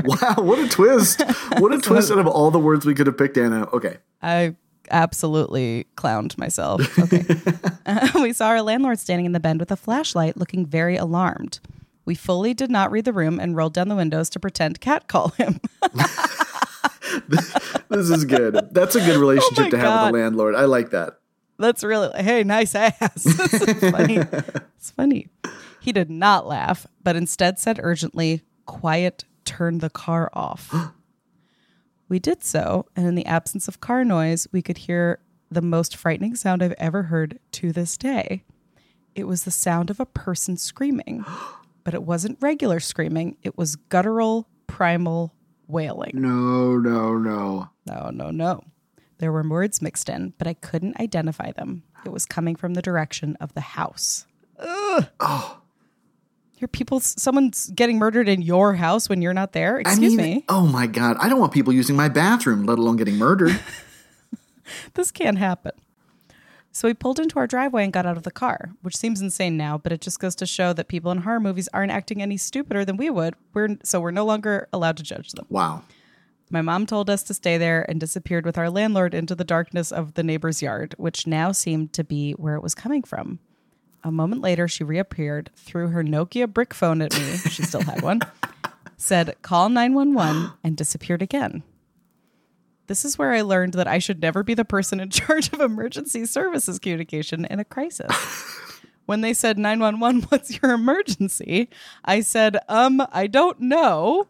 Wow, 0.05 0.35
what 0.37 0.59
a 0.59 0.67
twist! 0.69 1.21
What 1.59 1.73
a 1.73 1.79
twist 1.79 2.11
out 2.11 2.17
of 2.19 2.27
all 2.27 2.51
the 2.51 2.59
words 2.59 2.85
we 2.85 2.93
could 2.93 3.07
have 3.07 3.17
picked, 3.17 3.37
Anna. 3.37 3.67
Okay. 3.73 3.97
I 4.21 4.55
absolutely 4.89 5.87
clowned 5.97 6.37
myself. 6.37 6.81
Okay, 6.99 7.23
Uh, 7.85 8.09
we 8.21 8.33
saw 8.33 8.47
our 8.47 8.61
landlord 8.61 8.99
standing 8.99 9.25
in 9.25 9.31
the 9.33 9.39
bend 9.39 9.59
with 9.59 9.71
a 9.71 9.75
flashlight, 9.75 10.37
looking 10.37 10.65
very 10.65 10.95
alarmed. 10.95 11.59
We 12.05 12.15
fully 12.15 12.53
did 12.53 12.69
not 12.71 12.91
read 12.91 13.05
the 13.05 13.13
room 13.13 13.39
and 13.39 13.55
rolled 13.55 13.73
down 13.73 13.87
the 13.89 13.95
windows 13.95 14.29
to 14.31 14.39
pretend 14.39 14.79
cat 14.79 15.03
catcall 15.07 15.29
him. 15.29 15.59
This 17.89 18.09
is 18.09 18.25
good. 18.25 18.69
That's 18.71 18.95
a 18.95 18.99
good 18.99 19.15
oh 19.17 19.19
relationship 19.19 19.65
Oh 19.67 19.69
to 19.69 19.77
have 19.77 19.85
God. 19.85 20.11
with 20.13 20.19
a 20.21 20.23
landlord. 20.23 20.55
I 20.55 20.65
like 20.65 20.89
that. 20.91 21.19
That's 21.59 21.83
really 21.83 22.09
hey, 22.21 22.43
nice 22.43 22.73
ass. 22.73 23.25
Is 23.53 23.91
funny. 23.91 24.17
it's 24.17 24.89
funny. 24.91 25.27
He 25.79 25.91
did 25.91 26.09
not 26.09 26.47
laugh, 26.47 26.87
but 27.03 27.15
instead 27.15 27.59
said 27.59 27.79
urgently, 27.81 28.41
"Quiet, 28.65 29.25
turn 29.45 29.77
the 29.77 29.91
car 29.91 30.31
off." 30.33 30.73
we 32.09 32.17
did 32.17 32.43
so, 32.43 32.87
and 32.95 33.05
in 33.05 33.13
the 33.15 33.25
absence 33.27 33.67
of 33.67 33.79
car 33.79 34.03
noise, 34.03 34.47
we 34.51 34.61
could 34.63 34.79
hear 34.79 35.19
the 35.51 35.61
most 35.61 35.95
frightening 35.95 36.35
sound 36.35 36.63
I've 36.63 36.73
ever 36.79 37.03
heard 37.03 37.37
to 37.51 37.71
this 37.71 37.95
day. 37.95 38.43
It 39.13 39.25
was 39.25 39.43
the 39.43 39.51
sound 39.51 39.91
of 39.91 39.99
a 39.99 40.05
person 40.07 40.57
screaming, 40.57 41.23
but 41.83 41.93
it 41.93 42.03
wasn't 42.03 42.39
regular 42.41 42.79
screaming. 42.79 43.37
It 43.43 43.55
was 43.57 43.75
guttural, 43.75 44.47
primal 44.65 45.35
wailing. 45.73 46.11
No, 46.15 46.77
no, 46.77 47.17
no. 47.17 47.69
No, 47.85 48.09
no, 48.13 48.31
no. 48.31 48.63
There 49.17 49.31
were 49.31 49.43
words 49.43 49.81
mixed 49.81 50.07
in, 50.09 50.33
but 50.37 50.47
I 50.47 50.53
couldn't 50.53 50.99
identify 50.99 51.51
them. 51.51 51.83
It 52.05 52.11
was 52.11 52.25
coming 52.25 52.55
from 52.55 52.73
the 52.73 52.81
direction 52.81 53.37
of 53.41 53.53
the 53.53 53.61
house. 53.61 54.25
Ugh. 54.59 55.07
Oh. 55.19 55.59
Your 56.57 56.67
people, 56.69 56.99
someone's 57.01 57.69
getting 57.71 57.97
murdered 57.97 58.29
in 58.29 58.41
your 58.41 58.75
house 58.75 59.09
when 59.09 59.21
you're 59.21 59.33
not 59.33 59.51
there? 59.51 59.79
Excuse 59.79 60.13
I 60.13 60.15
mean, 60.15 60.35
me. 60.35 60.45
oh 60.47 60.65
my 60.65 60.87
god, 60.87 61.17
I 61.19 61.27
don't 61.27 61.39
want 61.39 61.51
people 61.51 61.73
using 61.73 61.95
my 61.95 62.07
bathroom, 62.07 62.65
let 62.65 62.79
alone 62.79 62.95
getting 62.95 63.17
murdered. 63.17 63.59
This 64.93 65.11
can't 65.11 65.37
happen. 65.37 65.73
So 66.75 66.87
we 66.87 66.95
pulled 66.95 67.19
into 67.19 67.37
our 67.37 67.45
driveway 67.45 67.83
and 67.83 67.93
got 67.93 68.07
out 68.07 68.17
of 68.17 68.23
the 68.23 68.31
car, 68.31 68.71
which 68.81 68.97
seems 68.97 69.21
insane 69.21 69.55
now, 69.55 69.77
but 69.77 69.91
it 69.91 70.01
just 70.01 70.19
goes 70.19 70.33
to 70.37 70.47
show 70.47 70.73
that 70.73 70.87
people 70.87 71.11
in 71.11 71.19
horror 71.19 71.39
movies 71.39 71.69
aren't 71.71 71.91
acting 71.91 72.19
any 72.19 72.35
stupider 72.35 72.83
than 72.83 72.97
we 72.97 73.11
would. 73.11 73.35
We're 73.53 73.77
so 73.83 74.01
we're 74.01 74.09
no 74.09 74.25
longer 74.25 74.67
allowed 74.73 74.97
to 74.97 75.03
judge 75.03 75.31
them. 75.31 75.45
wow. 75.49 75.83
My 76.49 76.61
mom 76.61 76.85
told 76.85 77.09
us 77.09 77.23
to 77.23 77.33
stay 77.33 77.57
there 77.57 77.83
and 77.89 77.99
disappeared 77.99 78.45
with 78.45 78.59
our 78.59 78.69
landlord 78.69 79.15
into 79.15 79.33
the 79.33 79.43
darkness 79.43 79.91
of 79.91 80.13
the 80.15 80.23
neighbor's 80.23 80.61
yard, 80.61 80.93
which 80.97 81.25
now 81.25 81.51
seemed 81.51 81.93
to 81.93 82.03
be 82.03 82.33
where 82.33 82.55
it 82.55 82.61
was 82.61 82.75
coming 82.75 83.01
from. 83.01 83.39
A 84.03 84.11
moment 84.11 84.41
later, 84.41 84.67
she 84.67 84.83
reappeared, 84.83 85.49
threw 85.55 85.87
her 85.87 86.03
Nokia 86.03 86.51
brick 86.51 86.73
phone 86.73 87.01
at 87.01 87.13
me. 87.13 87.37
She 87.49 87.63
still 87.63 87.81
had 87.81 88.01
one. 88.01 88.19
Said, 88.97 89.35
call 89.41 89.69
911, 89.69 90.51
and 90.63 90.77
disappeared 90.77 91.21
again. 91.23 91.63
This 92.87 93.05
is 93.05 93.17
where 93.17 93.31
I 93.31 93.41
learned 93.41 93.73
that 93.73 93.87
I 93.87 93.99
should 93.99 94.21
never 94.21 94.43
be 94.43 94.53
the 94.53 94.65
person 94.65 94.99
in 94.99 95.09
charge 95.11 95.51
of 95.53 95.61
emergency 95.61 96.25
services 96.25 96.79
communication 96.79 97.45
in 97.45 97.59
a 97.59 97.65
crisis. 97.65 98.11
when 99.05 99.21
they 99.21 99.33
said 99.33 99.57
911, 99.57 100.23
what's 100.29 100.61
your 100.61 100.71
emergency? 100.71 101.69
I 102.05 102.21
said, 102.21 102.57
um, 102.69 103.05
I 103.11 103.27
don't 103.27 103.59
know. 103.59 104.27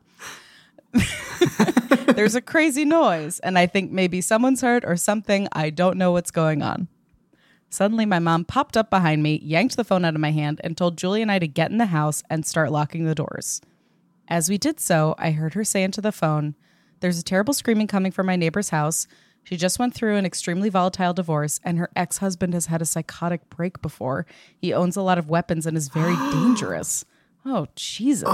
There's 2.07 2.35
a 2.35 2.41
crazy 2.41 2.85
noise, 2.85 3.39
and 3.39 3.57
I 3.57 3.65
think 3.65 3.91
maybe 3.91 4.21
someone's 4.21 4.61
hurt 4.61 4.85
or 4.85 4.95
something. 4.95 5.47
I 5.51 5.69
don't 5.69 5.97
know 5.97 6.11
what's 6.11 6.31
going 6.31 6.61
on. 6.61 6.87
Suddenly, 7.69 8.05
my 8.05 8.19
mom 8.19 8.45
popped 8.45 8.77
up 8.77 8.91
behind 8.91 9.23
me, 9.23 9.39
yanked 9.43 9.77
the 9.77 9.83
phone 9.83 10.05
out 10.05 10.13
of 10.13 10.21
my 10.21 10.29
hand, 10.29 10.61
and 10.63 10.77
told 10.77 10.97
Julie 10.97 11.23
and 11.23 11.31
I 11.31 11.39
to 11.39 11.47
get 11.47 11.71
in 11.71 11.79
the 11.79 11.87
house 11.87 12.21
and 12.29 12.45
start 12.45 12.71
locking 12.71 13.05
the 13.05 13.15
doors. 13.15 13.61
As 14.27 14.47
we 14.47 14.59
did 14.59 14.79
so, 14.79 15.15
I 15.17 15.31
heard 15.31 15.55
her 15.55 15.63
say 15.63 15.81
into 15.81 15.99
the 15.99 16.11
phone, 16.11 16.53
There's 17.03 17.19
a 17.19 17.23
terrible 17.23 17.53
screaming 17.53 17.87
coming 17.87 18.13
from 18.13 18.27
my 18.27 18.37
neighbor's 18.37 18.69
house. 18.69 19.07
She 19.43 19.57
just 19.57 19.77
went 19.77 19.93
through 19.93 20.15
an 20.15 20.25
extremely 20.25 20.69
volatile 20.69 21.11
divorce, 21.11 21.59
and 21.61 21.77
her 21.77 21.89
ex 21.97 22.19
husband 22.19 22.53
has 22.53 22.67
had 22.67 22.81
a 22.81 22.85
psychotic 22.85 23.49
break 23.49 23.81
before. 23.81 24.25
He 24.57 24.73
owns 24.73 24.95
a 24.95 25.01
lot 25.01 25.17
of 25.17 25.27
weapons 25.27 25.65
and 25.65 25.75
is 25.75 25.89
very 25.89 26.15
dangerous. 26.31 27.03
Oh, 27.45 27.67
Jesus. 27.75 28.29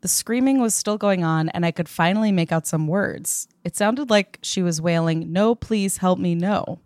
The 0.00 0.08
screaming 0.08 0.60
was 0.60 0.74
still 0.74 0.98
going 0.98 1.22
on, 1.22 1.50
and 1.50 1.64
I 1.64 1.70
could 1.70 1.88
finally 1.88 2.32
make 2.32 2.50
out 2.50 2.66
some 2.66 2.88
words. 2.88 3.46
It 3.62 3.76
sounded 3.76 4.10
like 4.10 4.40
she 4.42 4.60
was 4.60 4.80
wailing, 4.80 5.32
No, 5.32 5.54
please 5.54 5.98
help 5.98 6.18
me, 6.18 6.34
no. 6.34 6.80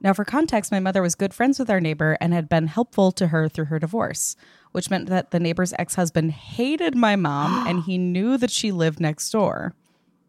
Now, 0.00 0.12
for 0.12 0.24
context, 0.24 0.72
my 0.72 0.80
mother 0.80 1.02
was 1.02 1.14
good 1.14 1.34
friends 1.34 1.58
with 1.58 1.70
our 1.70 1.80
neighbor 1.80 2.16
and 2.20 2.32
had 2.32 2.48
been 2.48 2.66
helpful 2.66 3.12
to 3.12 3.28
her 3.28 3.48
through 3.48 3.66
her 3.66 3.78
divorce, 3.78 4.36
which 4.72 4.90
meant 4.90 5.08
that 5.08 5.30
the 5.30 5.40
neighbor's 5.40 5.74
ex 5.78 5.94
husband 5.94 6.32
hated 6.32 6.94
my 6.94 7.16
mom 7.16 7.66
and 7.68 7.84
he 7.84 7.98
knew 7.98 8.36
that 8.36 8.50
she 8.50 8.72
lived 8.72 9.00
next 9.00 9.30
door. 9.30 9.74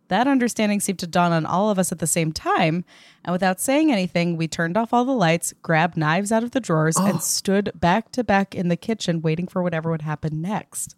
That 0.10 0.28
understanding 0.28 0.80
seemed 0.80 1.00
to 1.00 1.08
dawn 1.08 1.32
on 1.32 1.46
all 1.46 1.70
of 1.70 1.78
us 1.78 1.92
at 1.92 2.00
the 2.00 2.08
same 2.08 2.32
time, 2.32 2.84
and 3.24 3.32
without 3.32 3.62
saying 3.62 3.92
anything, 3.92 4.38
we 4.38 4.48
turned 4.48 4.76
off 4.76 4.92
all 4.92 5.06
the 5.06 5.12
lights, 5.12 5.54
grabbed 5.62 5.98
knives 5.98 6.32
out 6.32 6.42
of 6.44 6.52
the 6.52 6.60
drawers, 6.60 6.98
and 6.98 7.22
stood 7.22 7.72
back 7.76 8.12
to 8.14 8.24
back 8.24 8.56
in 8.56 8.70
the 8.70 8.76
kitchen 8.76 9.22
waiting 9.22 9.48
for 9.48 9.62
whatever 9.62 9.92
would 9.92 10.02
happen 10.02 10.42
next. 10.42 10.96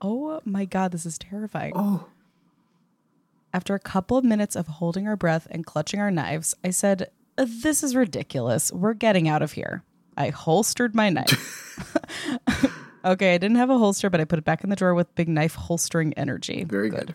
Oh 0.00 0.40
my 0.44 0.66
God, 0.66 0.92
this 0.92 1.04
is 1.04 1.18
terrifying. 1.18 1.72
Oh. 1.74 2.06
After 3.52 3.74
a 3.74 3.80
couple 3.80 4.16
of 4.16 4.24
minutes 4.24 4.56
of 4.56 4.66
holding 4.66 5.08
our 5.08 5.16
breath 5.16 5.46
and 5.50 5.66
clutching 5.66 5.98
our 5.98 6.10
knives, 6.10 6.54
I 6.64 6.70
said, 6.70 7.08
This 7.36 7.82
is 7.82 7.94
ridiculous. 7.96 8.72
We're 8.72 8.94
getting 8.94 9.28
out 9.28 9.42
of 9.42 9.52
here. 9.52 9.82
I 10.16 10.28
holstered 10.30 10.94
my 10.94 11.10
knife. 11.10 11.78
okay, 13.04 13.34
I 13.34 13.38
didn't 13.38 13.56
have 13.56 13.70
a 13.70 13.78
holster, 13.78 14.08
but 14.10 14.20
I 14.20 14.24
put 14.24 14.38
it 14.38 14.44
back 14.44 14.62
in 14.62 14.70
the 14.70 14.76
drawer 14.76 14.94
with 14.94 15.12
big 15.16 15.28
knife 15.28 15.54
holstering 15.56 16.12
energy. 16.14 16.64
Very 16.64 16.90
good. 16.90 17.14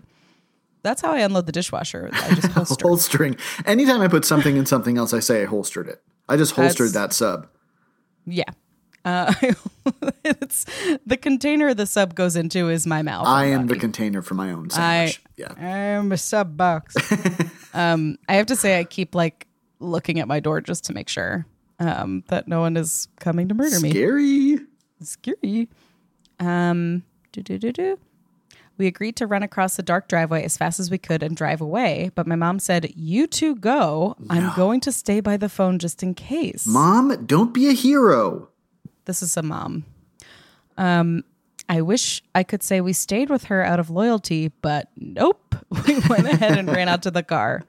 That's 0.83 1.01
how 1.01 1.11
I 1.13 1.19
unload 1.19 1.45
the 1.45 1.51
dishwasher. 1.51 2.09
I 2.11 2.29
just 2.35 2.47
holster. 2.51 2.85
Holstering. 2.87 3.37
Anytime 3.65 4.01
I 4.01 4.07
put 4.07 4.25
something 4.25 4.57
in 4.57 4.65
something 4.65 4.97
else, 4.97 5.13
I 5.13 5.19
say 5.19 5.43
I 5.43 5.45
holstered 5.45 5.87
it. 5.87 6.01
I 6.27 6.35
just 6.37 6.53
holstered 6.55 6.89
That's- 6.89 6.93
that 6.93 7.13
sub. 7.13 7.47
yeah. 8.25 8.43
Uh, 9.05 9.33
it's 10.25 10.65
the 11.05 11.15
container 11.15 11.73
the 11.73 11.85
sub 11.85 12.15
goes 12.15 12.35
into 12.35 12.67
is 12.69 12.85
my 12.85 13.01
mouth. 13.01 13.25
I 13.25 13.45
am 13.45 13.67
the 13.67 13.77
container 13.77 14.21
for 14.21 14.33
my 14.35 14.51
own 14.51 14.67
I 14.73 15.05
sandwich. 15.05 15.21
yeah. 15.37 15.53
I'm 15.97 16.11
a 16.11 16.17
sub 16.17 16.57
box. 16.57 16.97
um, 17.73 18.17
I 18.27 18.35
have 18.35 18.47
to 18.47 18.57
say, 18.57 18.77
I 18.77 18.83
keep 18.83 19.15
like 19.15 19.47
looking 19.79 20.19
at 20.19 20.27
my 20.27 20.39
door 20.39 20.61
just 20.61 20.85
to 20.85 20.93
make 20.93 21.09
sure 21.09 21.45
um, 21.79 22.23
that 22.27 22.47
no 22.47 22.59
one 22.59 22.77
is 22.77 23.07
coming 23.19 23.47
to 23.47 23.55
murder 23.55 23.79
me. 23.79 23.91
Scary. 23.91 24.59
Scary. 25.01 25.69
Um, 26.39 27.03
do-do-do-do. 27.31 27.97
We 28.77 28.87
agreed 28.87 29.17
to 29.17 29.27
run 29.27 29.43
across 29.43 29.75
the 29.75 29.83
dark 29.83 30.07
driveway 30.07 30.43
as 30.43 30.57
fast 30.57 30.79
as 30.79 30.89
we 30.89 30.97
could 30.97 31.21
and 31.21 31.35
drive 31.35 31.59
away, 31.59 32.11
but 32.15 32.25
my 32.25 32.37
mom 32.37 32.59
said, 32.59 32.93
You 32.95 33.27
two 33.27 33.55
go. 33.57 34.15
I'm 34.29 34.55
going 34.55 34.79
to 34.81 34.91
stay 34.93 35.19
by 35.19 35.35
the 35.35 35.49
phone 35.49 35.79
just 35.79 36.01
in 36.01 36.13
case. 36.13 36.65
Mom, 36.65 37.25
don't 37.25 37.53
be 37.53 37.67
a 37.67 37.73
hero. 37.73 38.47
This 39.03 39.21
is 39.21 39.35
a 39.35 39.43
mom. 39.43 39.83
Um, 40.77 41.25
I 41.67 41.81
wish 41.81 42.23
I 42.33 42.43
could 42.43 42.63
say 42.63 42.79
we 42.79 42.93
stayed 42.93 43.29
with 43.29 43.45
her 43.45 43.63
out 43.65 43.81
of 43.81 43.89
loyalty, 43.89 44.51
but 44.61 44.89
nope. 44.95 45.55
We 45.85 45.99
went 46.09 46.25
ahead 46.25 46.57
and 46.57 46.67
ran 46.67 46.87
out 46.89 47.03
to 47.03 47.11
the 47.11 47.21
car. 47.21 47.63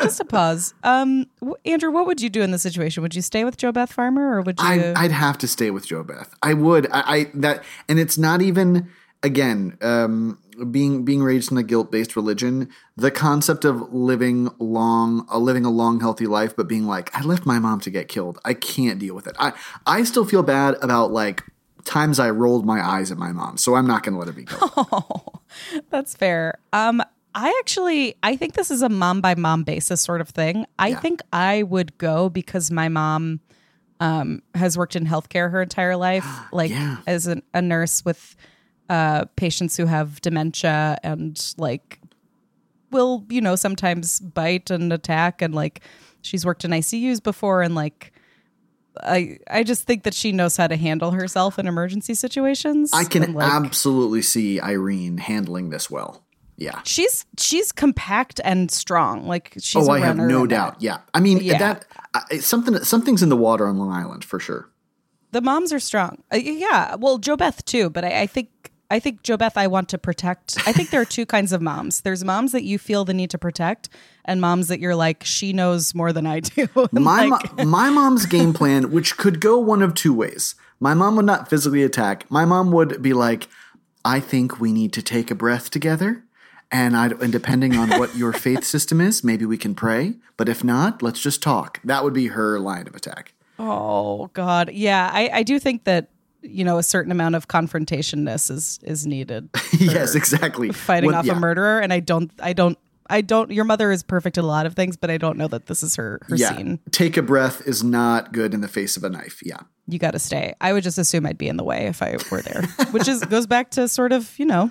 Just 0.00 0.20
a 0.20 0.24
pause. 0.24 0.74
Um, 0.82 1.26
Andrew, 1.64 1.90
what 1.90 2.06
would 2.06 2.20
you 2.20 2.30
do 2.30 2.42
in 2.42 2.50
this 2.50 2.62
situation? 2.62 3.02
Would 3.02 3.14
you 3.14 3.22
stay 3.22 3.44
with 3.44 3.56
Joe 3.56 3.72
Beth 3.72 3.92
Farmer, 3.92 4.36
or 4.36 4.42
would 4.42 4.58
you? 4.58 4.66
I, 4.66 4.94
I'd 4.96 5.12
have 5.12 5.38
to 5.38 5.48
stay 5.48 5.70
with 5.70 5.86
Joe 5.86 6.02
Beth. 6.02 6.34
I 6.42 6.54
would. 6.54 6.86
I, 6.90 7.02
I 7.06 7.30
that, 7.34 7.64
and 7.88 7.98
it's 7.98 8.16
not 8.16 8.42
even 8.42 8.88
again 9.22 9.76
um, 9.82 10.38
being 10.70 11.04
being 11.04 11.22
raised 11.22 11.52
in 11.52 11.58
a 11.58 11.62
guilt 11.62 11.90
based 11.90 12.16
religion. 12.16 12.70
The 12.96 13.10
concept 13.10 13.64
of 13.64 13.92
living 13.92 14.50
long, 14.58 15.26
uh, 15.30 15.38
living 15.38 15.64
a 15.64 15.70
long, 15.70 16.00
healthy 16.00 16.26
life, 16.26 16.56
but 16.56 16.68
being 16.68 16.86
like, 16.86 17.14
I 17.14 17.22
left 17.22 17.44
my 17.46 17.58
mom 17.58 17.80
to 17.80 17.90
get 17.90 18.08
killed. 18.08 18.38
I 18.44 18.54
can't 18.54 18.98
deal 18.98 19.14
with 19.14 19.26
it. 19.26 19.36
I 19.38 19.52
I 19.86 20.04
still 20.04 20.24
feel 20.24 20.42
bad 20.42 20.76
about 20.82 21.12
like 21.12 21.42
times 21.84 22.18
I 22.18 22.30
rolled 22.30 22.64
my 22.64 22.84
eyes 22.84 23.10
at 23.10 23.18
my 23.18 23.32
mom, 23.32 23.56
so 23.56 23.74
I'm 23.74 23.86
not 23.86 24.02
going 24.02 24.14
to 24.14 24.18
let 24.18 24.28
her 24.28 24.32
be 24.32 24.44
killed. 24.44 25.40
That's 25.90 26.14
fair. 26.14 26.58
Um, 26.72 27.02
I 27.34 27.54
actually 27.60 28.14
I 28.22 28.36
think 28.36 28.54
this 28.54 28.70
is 28.70 28.82
a 28.82 28.88
mom 28.88 29.20
by 29.20 29.34
mom 29.34 29.62
basis 29.64 30.00
sort 30.00 30.20
of 30.20 30.28
thing. 30.28 30.66
I 30.78 30.88
Yeah. 30.88 31.00
think 31.00 31.20
I 31.32 31.62
would 31.62 31.96
go 31.98 32.28
because 32.28 32.70
my 32.70 32.88
mom 32.88 33.40
um, 34.00 34.42
has 34.54 34.76
worked 34.76 34.96
in 34.96 35.06
healthcare 35.06 35.50
her 35.50 35.62
entire 35.62 35.96
life, 35.96 36.26
like 36.52 36.70
Yeah. 36.70 36.98
as 37.06 37.26
an, 37.26 37.42
a 37.54 37.62
nurse 37.62 38.04
with 38.04 38.36
uh, 38.88 39.24
patients 39.36 39.76
who 39.76 39.86
have 39.86 40.20
dementia 40.20 40.98
and 41.02 41.54
like 41.56 42.00
will 42.90 43.24
you 43.30 43.40
know 43.40 43.56
sometimes 43.56 44.20
bite 44.20 44.70
and 44.70 44.92
attack 44.92 45.40
and 45.40 45.54
like 45.54 45.80
she's 46.20 46.44
worked 46.44 46.64
in 46.64 46.70
ICUs 46.72 47.22
before 47.22 47.62
and 47.62 47.74
like. 47.74 48.12
I 49.02 49.38
I 49.50 49.62
just 49.62 49.84
think 49.86 50.02
that 50.02 50.12
she 50.12 50.32
knows 50.32 50.58
how 50.58 50.66
to 50.66 50.76
handle 50.76 51.12
herself 51.12 51.58
in 51.58 51.66
emergency 51.66 52.12
situations. 52.12 52.90
I 52.92 53.04
can 53.04 53.22
and, 53.22 53.34
like, 53.34 53.50
absolutely 53.50 54.20
see 54.20 54.60
Irene 54.60 55.16
handling 55.16 55.70
this 55.70 55.90
well. 55.90 56.22
Yeah. 56.62 56.80
she's 56.84 57.26
she's 57.38 57.72
compact 57.72 58.40
and 58.44 58.70
strong. 58.70 59.26
Like 59.26 59.52
she's. 59.60 59.88
oh, 59.88 59.90
I 59.92 59.98
have 60.00 60.16
no 60.16 60.46
doubt. 60.46 60.76
Yeah. 60.80 60.98
I 61.14 61.20
mean 61.20 61.38
Yeah. 61.38 61.58
that 61.58 61.86
I, 62.14 62.38
something 62.38 62.76
something's 62.84 63.22
in 63.22 63.28
the 63.28 63.36
water 63.36 63.66
on 63.66 63.78
Long 63.78 63.90
Island 63.90 64.24
for 64.24 64.38
sure. 64.40 64.68
The 65.32 65.40
moms 65.40 65.72
are 65.72 65.80
strong. 65.80 66.22
Uh, 66.32 66.36
yeah, 66.36 66.94
well, 66.96 67.16
Joe 67.18 67.36
Beth 67.36 67.64
too, 67.64 67.88
but 67.88 68.04
I, 68.04 68.20
I 68.22 68.26
think 68.26 68.48
I 68.90 68.98
think 69.00 69.22
Joe 69.22 69.38
Beth 69.38 69.56
I 69.56 69.66
want 69.66 69.88
to 69.88 69.96
protect. 69.98 70.58
I 70.66 70.72
think 70.74 70.90
there 70.90 71.00
are 71.00 71.06
two 71.06 71.24
kinds 71.34 71.52
of 71.54 71.62
moms. 71.62 72.02
There's 72.02 72.22
moms 72.22 72.52
that 72.52 72.64
you 72.64 72.78
feel 72.78 73.06
the 73.06 73.14
need 73.14 73.30
to 73.30 73.38
protect, 73.38 73.88
and 74.26 74.40
moms 74.42 74.68
that 74.68 74.78
you're 74.78 74.94
like 74.94 75.24
she 75.24 75.54
knows 75.54 75.94
more 75.94 76.12
than 76.12 76.26
I 76.26 76.40
do. 76.40 76.68
My 76.92 77.24
like, 77.26 77.56
mo- 77.56 77.64
my 77.64 77.88
mom's 78.00 78.26
game 78.26 78.52
plan, 78.52 78.90
which 78.90 79.16
could 79.16 79.40
go 79.40 79.58
one 79.58 79.80
of 79.80 79.94
two 79.94 80.12
ways. 80.12 80.54
My 80.80 80.92
mom 80.92 81.16
would 81.16 81.24
not 81.24 81.48
physically 81.48 81.82
attack. 81.82 82.30
My 82.30 82.44
mom 82.44 82.70
would 82.72 83.00
be 83.00 83.14
like, 83.14 83.48
"I 84.04 84.20
think 84.20 84.60
we 84.60 84.70
need 84.70 84.92
to 84.92 85.02
take 85.02 85.30
a 85.30 85.34
breath 85.34 85.70
together." 85.70 86.24
And 86.72 86.96
I 86.96 87.06
and 87.08 87.30
depending 87.30 87.76
on 87.76 87.90
what 87.98 88.16
your 88.16 88.32
faith 88.32 88.64
system 88.64 89.00
is, 89.00 89.22
maybe 89.22 89.44
we 89.44 89.58
can 89.58 89.74
pray. 89.74 90.14
But 90.38 90.48
if 90.48 90.64
not, 90.64 91.02
let's 91.02 91.20
just 91.20 91.42
talk. 91.42 91.80
That 91.84 92.02
would 92.02 92.14
be 92.14 92.28
her 92.28 92.58
line 92.58 92.86
of 92.88 92.94
attack. 92.94 93.34
oh 93.58 94.28
God, 94.32 94.70
yeah, 94.72 95.10
I, 95.12 95.30
I 95.32 95.42
do 95.42 95.58
think 95.58 95.84
that 95.84 96.08
you 96.40 96.64
know 96.64 96.78
a 96.78 96.82
certain 96.82 97.12
amount 97.12 97.34
of 97.34 97.46
confrontationness 97.48 98.50
is 98.50 98.80
is 98.82 99.06
needed 99.06 99.48
yes, 99.78 100.14
exactly. 100.14 100.72
fighting 100.72 101.08
When- 101.08 101.14
off 101.16 101.26
yeah. 101.26 101.34
a 101.36 101.40
murderer, 101.40 101.78
and 101.80 101.92
I 101.92 102.00
don't 102.00 102.30
I 102.42 102.52
don't. 102.52 102.78
I 103.10 103.20
don't. 103.20 103.50
Your 103.50 103.64
mother 103.64 103.92
is 103.92 104.02
perfect 104.02 104.38
at 104.38 104.44
a 104.44 104.46
lot 104.46 104.64
of 104.64 104.74
things, 104.74 104.96
but 104.96 105.10
I 105.10 105.18
don't 105.18 105.36
know 105.36 105.48
that 105.48 105.66
this 105.66 105.82
is 105.82 105.96
her 105.96 106.20
her 106.28 106.36
Yeah, 106.36 106.56
scene. 106.56 106.78
take 106.92 107.18
a 107.18 107.22
breath 107.22 107.60
is 107.66 107.84
not 107.84 108.32
good 108.32 108.54
in 108.54 108.62
the 108.62 108.68
face 108.68 108.96
of 108.96 109.04
a 109.04 109.10
knife. 109.10 109.40
Yeah, 109.44 109.58
you 109.86 109.98
got 109.98 110.12
to 110.12 110.18
stay. 110.18 110.54
I 110.62 110.72
would 110.72 110.82
just 110.82 110.96
assume 110.96 111.26
I'd 111.26 111.36
be 111.36 111.48
in 111.48 111.58
the 111.58 111.64
way 111.64 111.86
if 111.86 112.00
I 112.02 112.16
were 112.30 112.40
there, 112.40 112.62
which 112.92 113.08
is 113.08 113.22
goes 113.24 113.46
back 113.46 113.70
to 113.72 113.86
sort 113.88 114.12
of 114.12 114.32
you 114.38 114.46
know 114.46 114.70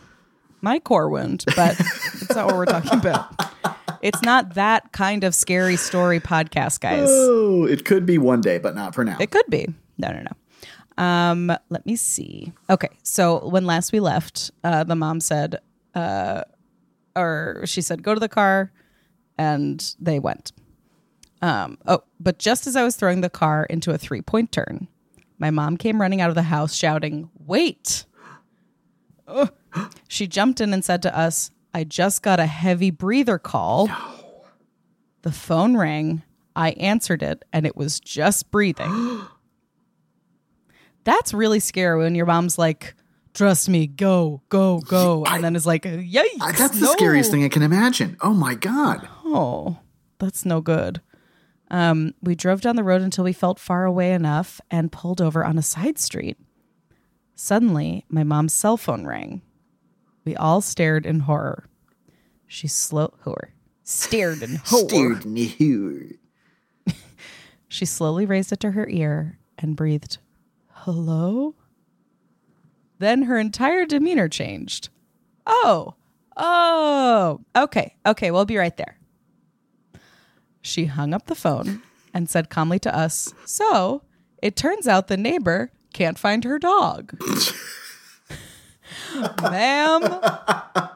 my 0.61 0.79
core 0.79 1.09
wound, 1.09 1.43
but 1.55 1.79
it's 1.79 2.35
not 2.35 2.47
what 2.47 2.55
we're 2.55 2.65
talking 2.65 2.99
about. 2.99 3.33
It's 4.01 4.21
not 4.23 4.55
that 4.55 4.91
kind 4.91 5.23
of 5.23 5.35
scary 5.35 5.75
story 5.75 6.19
podcast, 6.19 6.79
guys. 6.79 7.07
Oh, 7.09 7.65
it 7.65 7.85
could 7.85 8.05
be 8.05 8.17
one 8.17 8.41
day, 8.41 8.57
but 8.57 8.75
not 8.75 8.95
for 8.95 9.03
now. 9.03 9.17
It 9.19 9.29
could 9.31 9.45
be. 9.49 9.67
No, 9.97 10.11
no, 10.11 10.23
no. 10.23 11.03
Um, 11.03 11.51
let 11.69 11.85
me 11.85 11.95
see. 11.95 12.51
Okay, 12.69 12.89
so 13.03 13.47
when 13.47 13.65
last 13.65 13.91
we 13.91 13.99
left, 13.99 14.51
uh, 14.63 14.83
the 14.83 14.95
mom 14.95 15.19
said, 15.19 15.59
uh, 15.95 16.43
or 17.15 17.61
she 17.65 17.81
said, 17.81 18.03
"Go 18.03 18.13
to 18.13 18.19
the 18.19 18.29
car," 18.29 18.71
and 19.37 19.95
they 19.99 20.19
went. 20.19 20.51
Um, 21.41 21.77
oh, 21.87 22.03
but 22.19 22.37
just 22.39 22.67
as 22.67 22.75
I 22.75 22.83
was 22.83 22.95
throwing 22.95 23.21
the 23.21 23.29
car 23.29 23.65
into 23.65 23.91
a 23.91 23.97
three-point 23.97 24.51
turn, 24.51 24.87
my 25.39 25.49
mom 25.49 25.77
came 25.77 25.99
running 25.99 26.21
out 26.21 26.29
of 26.29 26.35
the 26.35 26.43
house 26.43 26.75
shouting, 26.75 27.29
"Wait!" 27.45 28.05
Ugh. 29.27 29.51
She 30.07 30.27
jumped 30.27 30.59
in 30.59 30.73
and 30.73 30.83
said 30.83 31.01
to 31.03 31.17
us, 31.17 31.51
I 31.73 31.85
just 31.85 32.21
got 32.21 32.39
a 32.41 32.45
heavy 32.45 32.91
breather 32.91 33.37
call. 33.39 33.89
The 35.21 35.31
phone 35.31 35.77
rang. 35.77 36.23
I 36.53 36.71
answered 36.71 37.23
it, 37.23 37.43
and 37.53 37.65
it 37.65 37.77
was 37.77 37.99
just 38.01 38.51
breathing. 38.51 39.21
That's 41.03 41.33
really 41.33 41.59
scary 41.59 41.97
when 41.99 42.13
your 42.15 42.25
mom's 42.25 42.57
like, 42.57 42.93
trust 43.33 43.69
me, 43.69 43.87
go, 43.87 44.41
go, 44.49 44.79
go. 44.81 45.23
I- 45.25 45.35
and 45.35 45.43
then 45.43 45.55
is 45.55 45.65
like, 45.65 45.83
yikes. 45.83 46.25
I- 46.41 46.51
That's 46.51 46.77
the 46.79 46.85
no." 46.87 46.91
scariest 46.91 47.31
thing 47.31 47.43
I 47.43 47.49
can 47.49 47.63
imagine. 47.63 48.17
Oh 48.21 48.33
my 48.33 48.53
god. 48.55 49.07
Oh, 49.25 49.77
that's 50.19 50.45
no 50.45 50.61
good. 50.61 51.01
Um, 51.71 52.13
we 52.21 52.35
drove 52.35 52.59
down 52.61 52.75
the 52.75 52.83
road 52.83 53.01
until 53.01 53.23
we 53.23 53.31
felt 53.33 53.57
far 53.57 53.85
away 53.85 54.11
enough 54.11 54.59
and 54.69 54.91
pulled 54.91 55.21
over 55.21 55.45
on 55.45 55.57
a 55.57 55.61
side 55.63 55.97
street. 55.97 56.37
Suddenly, 57.33 58.05
my 58.09 58.23
mom's 58.25 58.51
cell 58.53 58.75
phone 58.77 59.07
rang. 59.07 59.41
We 60.23 60.35
all 60.35 60.61
stared 60.61 61.05
in 61.05 61.21
horror. 61.21 61.67
She 62.47 62.67
slow 62.67 63.13
horror 63.23 63.53
stared 63.91 64.41
in 64.41 64.55
horror. 64.55 64.87
Steered 64.87 65.25
in 65.25 65.35
hood. 65.35 66.17
She 67.67 67.85
slowly 67.85 68.25
raised 68.25 68.51
it 68.51 68.59
to 68.61 68.71
her 68.71 68.87
ear 68.89 69.39
and 69.57 69.77
breathed, 69.77 70.17
"Hello." 70.67 71.55
Then 72.99 73.23
her 73.23 73.39
entire 73.39 73.85
demeanor 73.85 74.27
changed. 74.27 74.89
Oh, 75.45 75.95
oh, 76.35 77.39
okay, 77.55 77.95
okay, 78.05 78.29
we'll 78.29 78.45
be 78.45 78.57
right 78.57 78.75
there. 78.75 78.99
She 80.61 80.85
hung 80.85 81.13
up 81.13 81.25
the 81.27 81.33
phone 81.33 81.81
and 82.13 82.29
said 82.29 82.49
calmly 82.49 82.77
to 82.79 82.95
us, 82.95 83.33
So, 83.45 84.03
it 84.41 84.55
turns 84.55 84.87
out 84.87 85.07
the 85.07 85.17
neighbor 85.17 85.71
can't 85.93 86.19
find 86.19 86.43
her 86.43 86.59
dog. 86.59 87.17
Ma'am, 89.41 90.01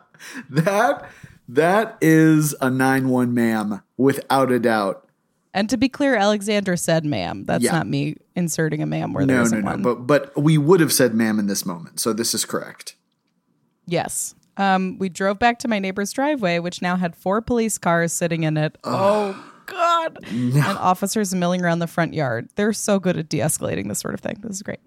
That 0.49 1.09
that 1.47 1.97
is 2.01 2.55
a 2.61 2.69
nine 2.69 3.09
one 3.09 3.33
ma'am 3.33 3.81
without 3.97 4.51
a 4.51 4.59
doubt. 4.59 5.07
and 5.53 5.69
to 5.69 5.77
be 5.77 5.87
clear, 5.87 6.15
Alexandra 6.15 6.77
said 6.77 7.05
ma'am. 7.05 7.43
That's 7.45 7.63
Yeah. 7.63 7.71
not 7.73 7.87
me 7.87 8.17
inserting 8.35 8.81
a 8.81 8.85
ma'am 8.85 9.13
where 9.13 9.25
there 9.25 9.35
No, 9.37 9.41
no, 9.41 9.45
isn't 9.45 9.63
no. 9.63 9.71
one. 9.71 9.81
But 9.83 9.95
but 10.07 10.41
we 10.41 10.57
would 10.57 10.79
have 10.79 10.91
said 10.91 11.13
ma'am 11.13 11.37
in 11.39 11.47
this 11.47 11.65
moment, 11.65 11.99
so 11.99 12.13
this 12.13 12.33
is 12.33 12.45
correct. 12.45 12.95
Yes. 13.85 14.33
Um, 14.57 14.97
we 14.99 15.09
drove 15.09 15.37
back 15.37 15.59
to 15.59 15.67
my 15.67 15.79
neighbor's 15.79 16.11
driveway, 16.13 16.59
which 16.59 16.81
now 16.81 16.95
had 16.95 17.15
four 17.15 17.41
police 17.41 17.77
cars 17.77 18.13
sitting 18.13 18.43
in 18.43 18.55
it. 18.57 18.77
Oh, 18.85 19.35
God. 19.65 20.17
And 20.29 20.57
officers 20.63 21.35
milling 21.35 21.61
around 21.61 21.79
the 21.79 21.87
front 21.87 22.13
yard. 22.13 22.47
They're 22.55 22.71
so 22.71 22.97
good 22.97 23.17
at 23.17 23.27
de 23.29 23.39
escalating 23.39 23.89
this 23.89 23.99
sort 23.99 24.13
of 24.13 24.21
thing. 24.21 24.37
This 24.41 24.55
is 24.55 24.63
great. 24.63 24.79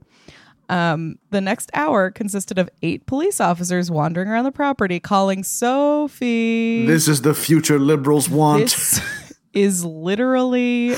Um, 0.69 1.19
the 1.31 1.41
next 1.41 1.71
hour 1.73 2.11
consisted 2.11 2.59
of 2.59 2.69
eight 2.83 3.07
police 3.07 3.41
officers 3.41 3.91
wandering 3.91 4.29
around 4.29 4.45
the 4.45 4.53
property 4.53 5.01
calling 5.01 5.43
Sophie. 5.43 6.85
This 6.87 7.09
is 7.09 7.23
the 7.23 7.35
future 7.35 7.79
liberals 7.79 8.29
want. 8.29 8.65
This 8.65 9.01
is 9.55 9.85
literally. 9.85 10.95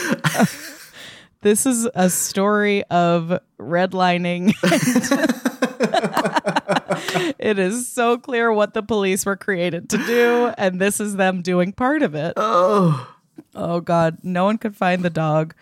this 1.43 1.67
is 1.67 1.89
a 1.95 2.11
story 2.11 2.83
of 2.85 3.39
redlining. 3.61 4.55
it 7.39 7.59
is 7.59 7.87
so 7.87 8.19
clear 8.19 8.53
what 8.53 8.75
the 8.75 8.83
police 8.83 9.25
were 9.25 9.37
created 9.37 9.89
to 9.91 9.99
do, 9.99 10.53
and 10.59 10.81
this 10.81 11.01
is 11.01 11.17
them 11.17 11.43
doing 11.43 11.73
part 11.73 12.03
of 12.03 12.15
it. 12.15 12.35
oh, 12.37 13.15
Oh 13.55 13.81
God, 13.81 14.19
no 14.23 14.45
one 14.45 14.59
could 14.59 14.77
find 14.77 15.03
the 15.03 15.11
dog. 15.11 15.55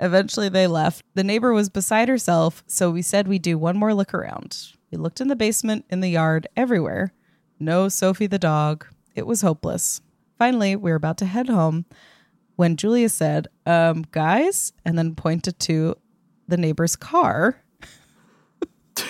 Eventually 0.00 0.48
they 0.48 0.66
left. 0.66 1.04
The 1.14 1.24
neighbor 1.24 1.52
was 1.52 1.68
beside 1.68 2.08
herself, 2.08 2.62
so 2.66 2.90
we 2.90 3.02
said 3.02 3.26
we'd 3.26 3.42
do 3.42 3.58
one 3.58 3.76
more 3.76 3.94
look 3.94 4.14
around. 4.14 4.74
We 4.90 4.98
looked 4.98 5.20
in 5.20 5.28
the 5.28 5.36
basement, 5.36 5.84
in 5.90 6.00
the 6.00 6.10
yard, 6.10 6.46
everywhere. 6.56 7.12
No 7.58 7.88
Sophie 7.88 8.26
the 8.26 8.38
dog. 8.38 8.86
It 9.14 9.26
was 9.26 9.42
hopeless. 9.42 10.00
Finally, 10.38 10.76
we 10.76 10.90
were 10.90 10.96
about 10.96 11.18
to 11.18 11.26
head 11.26 11.48
home 11.48 11.84
when 12.56 12.76
Julia 12.76 13.08
said, 13.08 13.48
um, 13.66 14.04
guys, 14.12 14.72
and 14.84 14.96
then 14.96 15.14
pointed 15.14 15.58
to 15.60 15.96
the 16.46 16.56
neighbor's 16.56 16.96
car. 16.96 17.62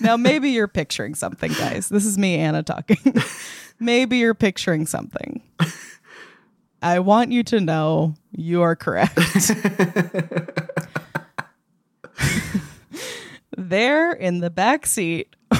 now 0.00 0.16
maybe 0.16 0.50
you're 0.50 0.68
picturing 0.68 1.14
something 1.14 1.52
guys 1.54 1.88
this 1.88 2.04
is 2.04 2.18
me 2.18 2.36
anna 2.36 2.62
talking 2.62 2.98
maybe 3.78 4.18
you're 4.18 4.34
picturing 4.34 4.86
something. 4.86 5.40
I 6.82 6.98
want 6.98 7.30
you 7.30 7.44
to 7.44 7.60
know 7.60 8.14
you 8.32 8.62
are 8.62 8.74
correct. 8.74 9.16
There 13.56 14.12
in 14.12 14.40
the 14.40 14.50
back 14.50 14.86
seat 14.86 15.36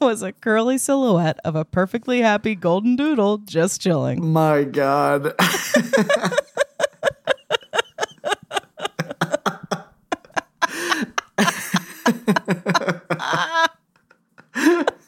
was 0.00 0.22
a 0.22 0.32
curly 0.32 0.76
silhouette 0.76 1.38
of 1.44 1.56
a 1.56 1.64
perfectly 1.64 2.20
happy 2.20 2.54
golden 2.54 2.96
doodle 2.96 3.38
just 3.38 3.80
chilling. 3.80 4.32
My 4.32 4.64
God. 4.64 5.34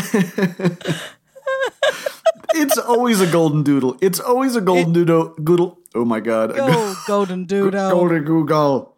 it's 2.54 2.78
always 2.78 3.20
a 3.20 3.30
golden 3.30 3.62
doodle. 3.62 3.96
It's 4.00 4.20
always 4.20 4.56
a 4.56 4.60
golden 4.60 4.92
doodle. 4.92 5.34
Goodle. 5.42 5.78
Oh 5.94 6.04
my 6.04 6.20
God. 6.20 6.54
Go- 6.54 6.66
go 6.68 6.94
golden 7.06 7.44
doodle 7.44 7.90
golden 7.90 8.24
Google. 8.24 8.96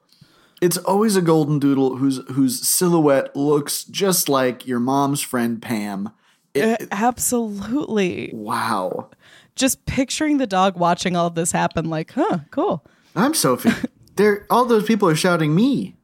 It's 0.60 0.76
always 0.78 1.16
a 1.16 1.22
golden 1.22 1.58
doodle 1.58 1.96
whose 1.96 2.20
whose 2.32 2.66
silhouette 2.66 3.34
looks 3.34 3.84
just 3.84 4.28
like 4.28 4.66
your 4.66 4.80
mom's 4.80 5.20
friend 5.20 5.60
Pam. 5.60 6.10
It- 6.54 6.88
absolutely 6.92 8.30
wow. 8.34 9.08
just 9.56 9.84
picturing 9.86 10.38
the 10.38 10.46
dog 10.46 10.76
watching 10.76 11.16
all 11.16 11.26
of 11.26 11.34
this 11.34 11.52
happen 11.52 11.88
like 11.88 12.12
huh 12.12 12.40
cool 12.50 12.84
I'm 13.16 13.34
Sophie. 13.34 13.70
There, 14.16 14.46
all 14.50 14.66
those 14.66 14.84
people 14.84 15.08
are 15.08 15.14
shouting 15.14 15.54
me. 15.54 15.96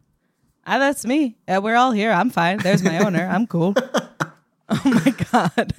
Ah, 0.67 0.79
that's 0.79 1.05
me. 1.05 1.37
Uh, 1.47 1.61
we're 1.63 1.77
all 1.77 1.93
here. 1.93 2.11
I'm 2.11 2.31
fine. 2.31 2.57
There's 2.57 2.83
my 2.83 3.05
owner. 3.05 3.29
I'm 3.31 3.47
cool. 3.47 3.75
oh 4.85 5.03
my 5.05 5.15
god. 5.33 5.75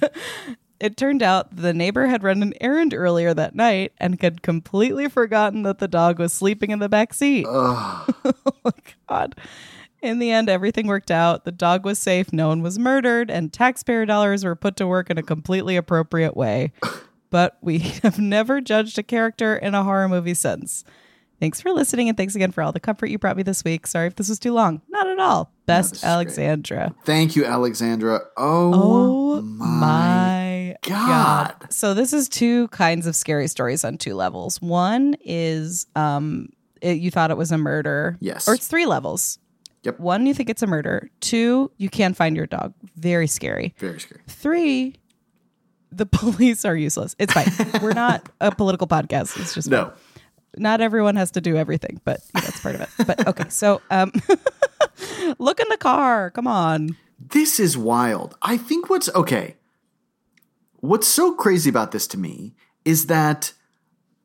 It 0.80 0.96
turned 0.96 1.22
out 1.22 1.54
the 1.54 1.74
neighbor 1.74 2.06
had 2.06 2.22
run 2.22 2.42
an 2.42 2.54
errand 2.60 2.94
earlier 2.94 3.34
that 3.34 3.54
night 3.54 3.92
and 3.98 4.20
had 4.20 4.40
completely 4.40 5.08
forgotten 5.08 5.62
that 5.62 5.78
the 5.78 5.88
dog 5.88 6.18
was 6.18 6.32
sleeping 6.32 6.70
in 6.70 6.78
the 6.78 6.88
back 6.88 7.12
seat. 7.12 7.44
oh 7.48 8.06
my 8.64 8.72
god. 9.08 9.34
In 10.00 10.18
the 10.18 10.30
end, 10.30 10.48
everything 10.48 10.86
worked 10.86 11.10
out. 11.10 11.44
The 11.44 11.52
dog 11.52 11.84
was 11.84 11.98
safe, 11.98 12.32
no 12.32 12.48
one 12.48 12.62
was 12.62 12.78
murdered, 12.78 13.30
and 13.30 13.52
taxpayer 13.52 14.06
dollars 14.06 14.44
were 14.44 14.56
put 14.56 14.76
to 14.76 14.86
work 14.86 15.10
in 15.10 15.18
a 15.18 15.22
completely 15.22 15.76
appropriate 15.76 16.36
way. 16.36 16.72
But 17.30 17.58
we 17.60 17.78
have 18.02 18.18
never 18.18 18.60
judged 18.60 18.98
a 18.98 19.04
character 19.04 19.54
in 19.54 19.72
a 19.72 19.84
horror 19.84 20.08
movie 20.08 20.34
since. 20.34 20.82
Thanks 21.38 21.60
for 21.60 21.70
listening, 21.70 22.08
and 22.08 22.18
thanks 22.18 22.34
again 22.34 22.50
for 22.50 22.60
all 22.60 22.72
the 22.72 22.80
comfort 22.80 23.06
you 23.06 23.18
brought 23.18 23.36
me 23.36 23.44
this 23.44 23.62
week. 23.62 23.86
Sorry 23.86 24.08
if 24.08 24.16
this 24.16 24.28
was 24.28 24.40
too 24.40 24.52
long. 24.52 24.82
Not 24.88 25.06
at 25.06 25.20
all. 25.20 25.52
Best 25.70 25.94
is 25.94 26.00
great. 26.00 26.10
Alexandra. 26.10 26.94
Thank 27.04 27.36
you, 27.36 27.44
Alexandra. 27.44 28.20
Oh, 28.36 29.38
Oh 29.38 29.42
my. 29.42 29.66
my 29.80 30.76
God. 30.82 31.54
God. 31.60 31.72
So 31.72 31.94
this 31.94 32.12
is 32.12 32.28
two 32.28 32.68
kinds 32.68 33.06
of 33.06 33.14
scary 33.16 33.48
stories 33.48 33.84
on 33.84 33.96
two 33.98 34.14
levels. 34.14 34.60
One 34.60 35.16
is 35.24 35.86
um 35.96 36.48
it, 36.80 36.98
you 36.98 37.10
thought 37.10 37.30
it 37.30 37.36
was 37.36 37.52
a 37.52 37.58
murder. 37.58 38.16
Yes. 38.20 38.48
Or 38.48 38.54
it's 38.54 38.66
three 38.66 38.86
levels. 38.86 39.38
Yep. 39.82 39.98
One, 40.00 40.26
you 40.26 40.34
think 40.34 40.50
it's 40.50 40.62
a 40.62 40.66
murder. 40.66 41.10
Two, 41.20 41.70
you 41.78 41.88
can't 41.88 42.16
find 42.16 42.36
your 42.36 42.46
dog. 42.46 42.74
Very 42.96 43.26
scary. 43.26 43.74
Very 43.78 43.98
scary. 44.00 44.20
Three, 44.28 44.96
the 45.92 46.06
police 46.20 46.64
are 46.64 46.76
useless. 46.76 47.16
It's 47.18 47.32
fine. 47.32 47.48
We're 47.82 47.92
not 47.94 48.28
a 48.40 48.54
political 48.54 48.86
podcast. 48.86 49.38
It's 49.40 49.54
just 49.54 49.68
No. 49.70 49.92
not 50.56 50.80
everyone 50.80 51.16
has 51.16 51.30
to 51.32 51.40
do 51.40 51.56
everything, 51.56 52.00
but 52.04 52.20
that's 52.34 52.60
part 52.60 52.74
of 52.76 52.80
it. 52.82 52.88
But 53.06 53.26
okay, 53.28 53.48
so 53.48 53.80
um, 53.90 54.12
look 55.38 55.60
in 55.60 55.66
the 55.68 55.76
car. 55.76 56.30
Come 56.30 56.46
on. 56.46 56.96
This 57.18 57.60
is 57.60 57.76
wild. 57.76 58.36
I 58.42 58.56
think 58.56 58.88
what's 58.88 59.08
okay. 59.14 59.56
What's 60.76 61.06
so 61.06 61.34
crazy 61.34 61.68
about 61.68 61.92
this 61.92 62.06
to 62.08 62.18
me 62.18 62.54
is 62.84 63.06
that 63.06 63.52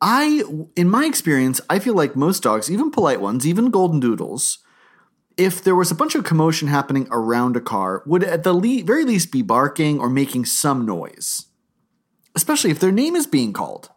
I, 0.00 0.42
in 0.74 0.88
my 0.88 1.04
experience, 1.04 1.60
I 1.68 1.78
feel 1.78 1.94
like 1.94 2.16
most 2.16 2.42
dogs, 2.42 2.70
even 2.70 2.90
polite 2.90 3.20
ones, 3.20 3.46
even 3.46 3.70
golden 3.70 4.00
doodles, 4.00 4.58
if 5.36 5.62
there 5.62 5.74
was 5.74 5.90
a 5.90 5.94
bunch 5.94 6.14
of 6.14 6.24
commotion 6.24 6.68
happening 6.68 7.08
around 7.10 7.56
a 7.56 7.60
car, 7.60 8.02
would 8.06 8.24
at 8.24 8.42
the 8.42 8.54
le- 8.54 8.82
very 8.82 9.04
least 9.04 9.30
be 9.30 9.42
barking 9.42 9.98
or 9.98 10.08
making 10.08 10.46
some 10.46 10.86
noise, 10.86 11.46
especially 12.34 12.70
if 12.70 12.80
their 12.80 12.92
name 12.92 13.14
is 13.14 13.26
being 13.26 13.52
called. 13.52 13.90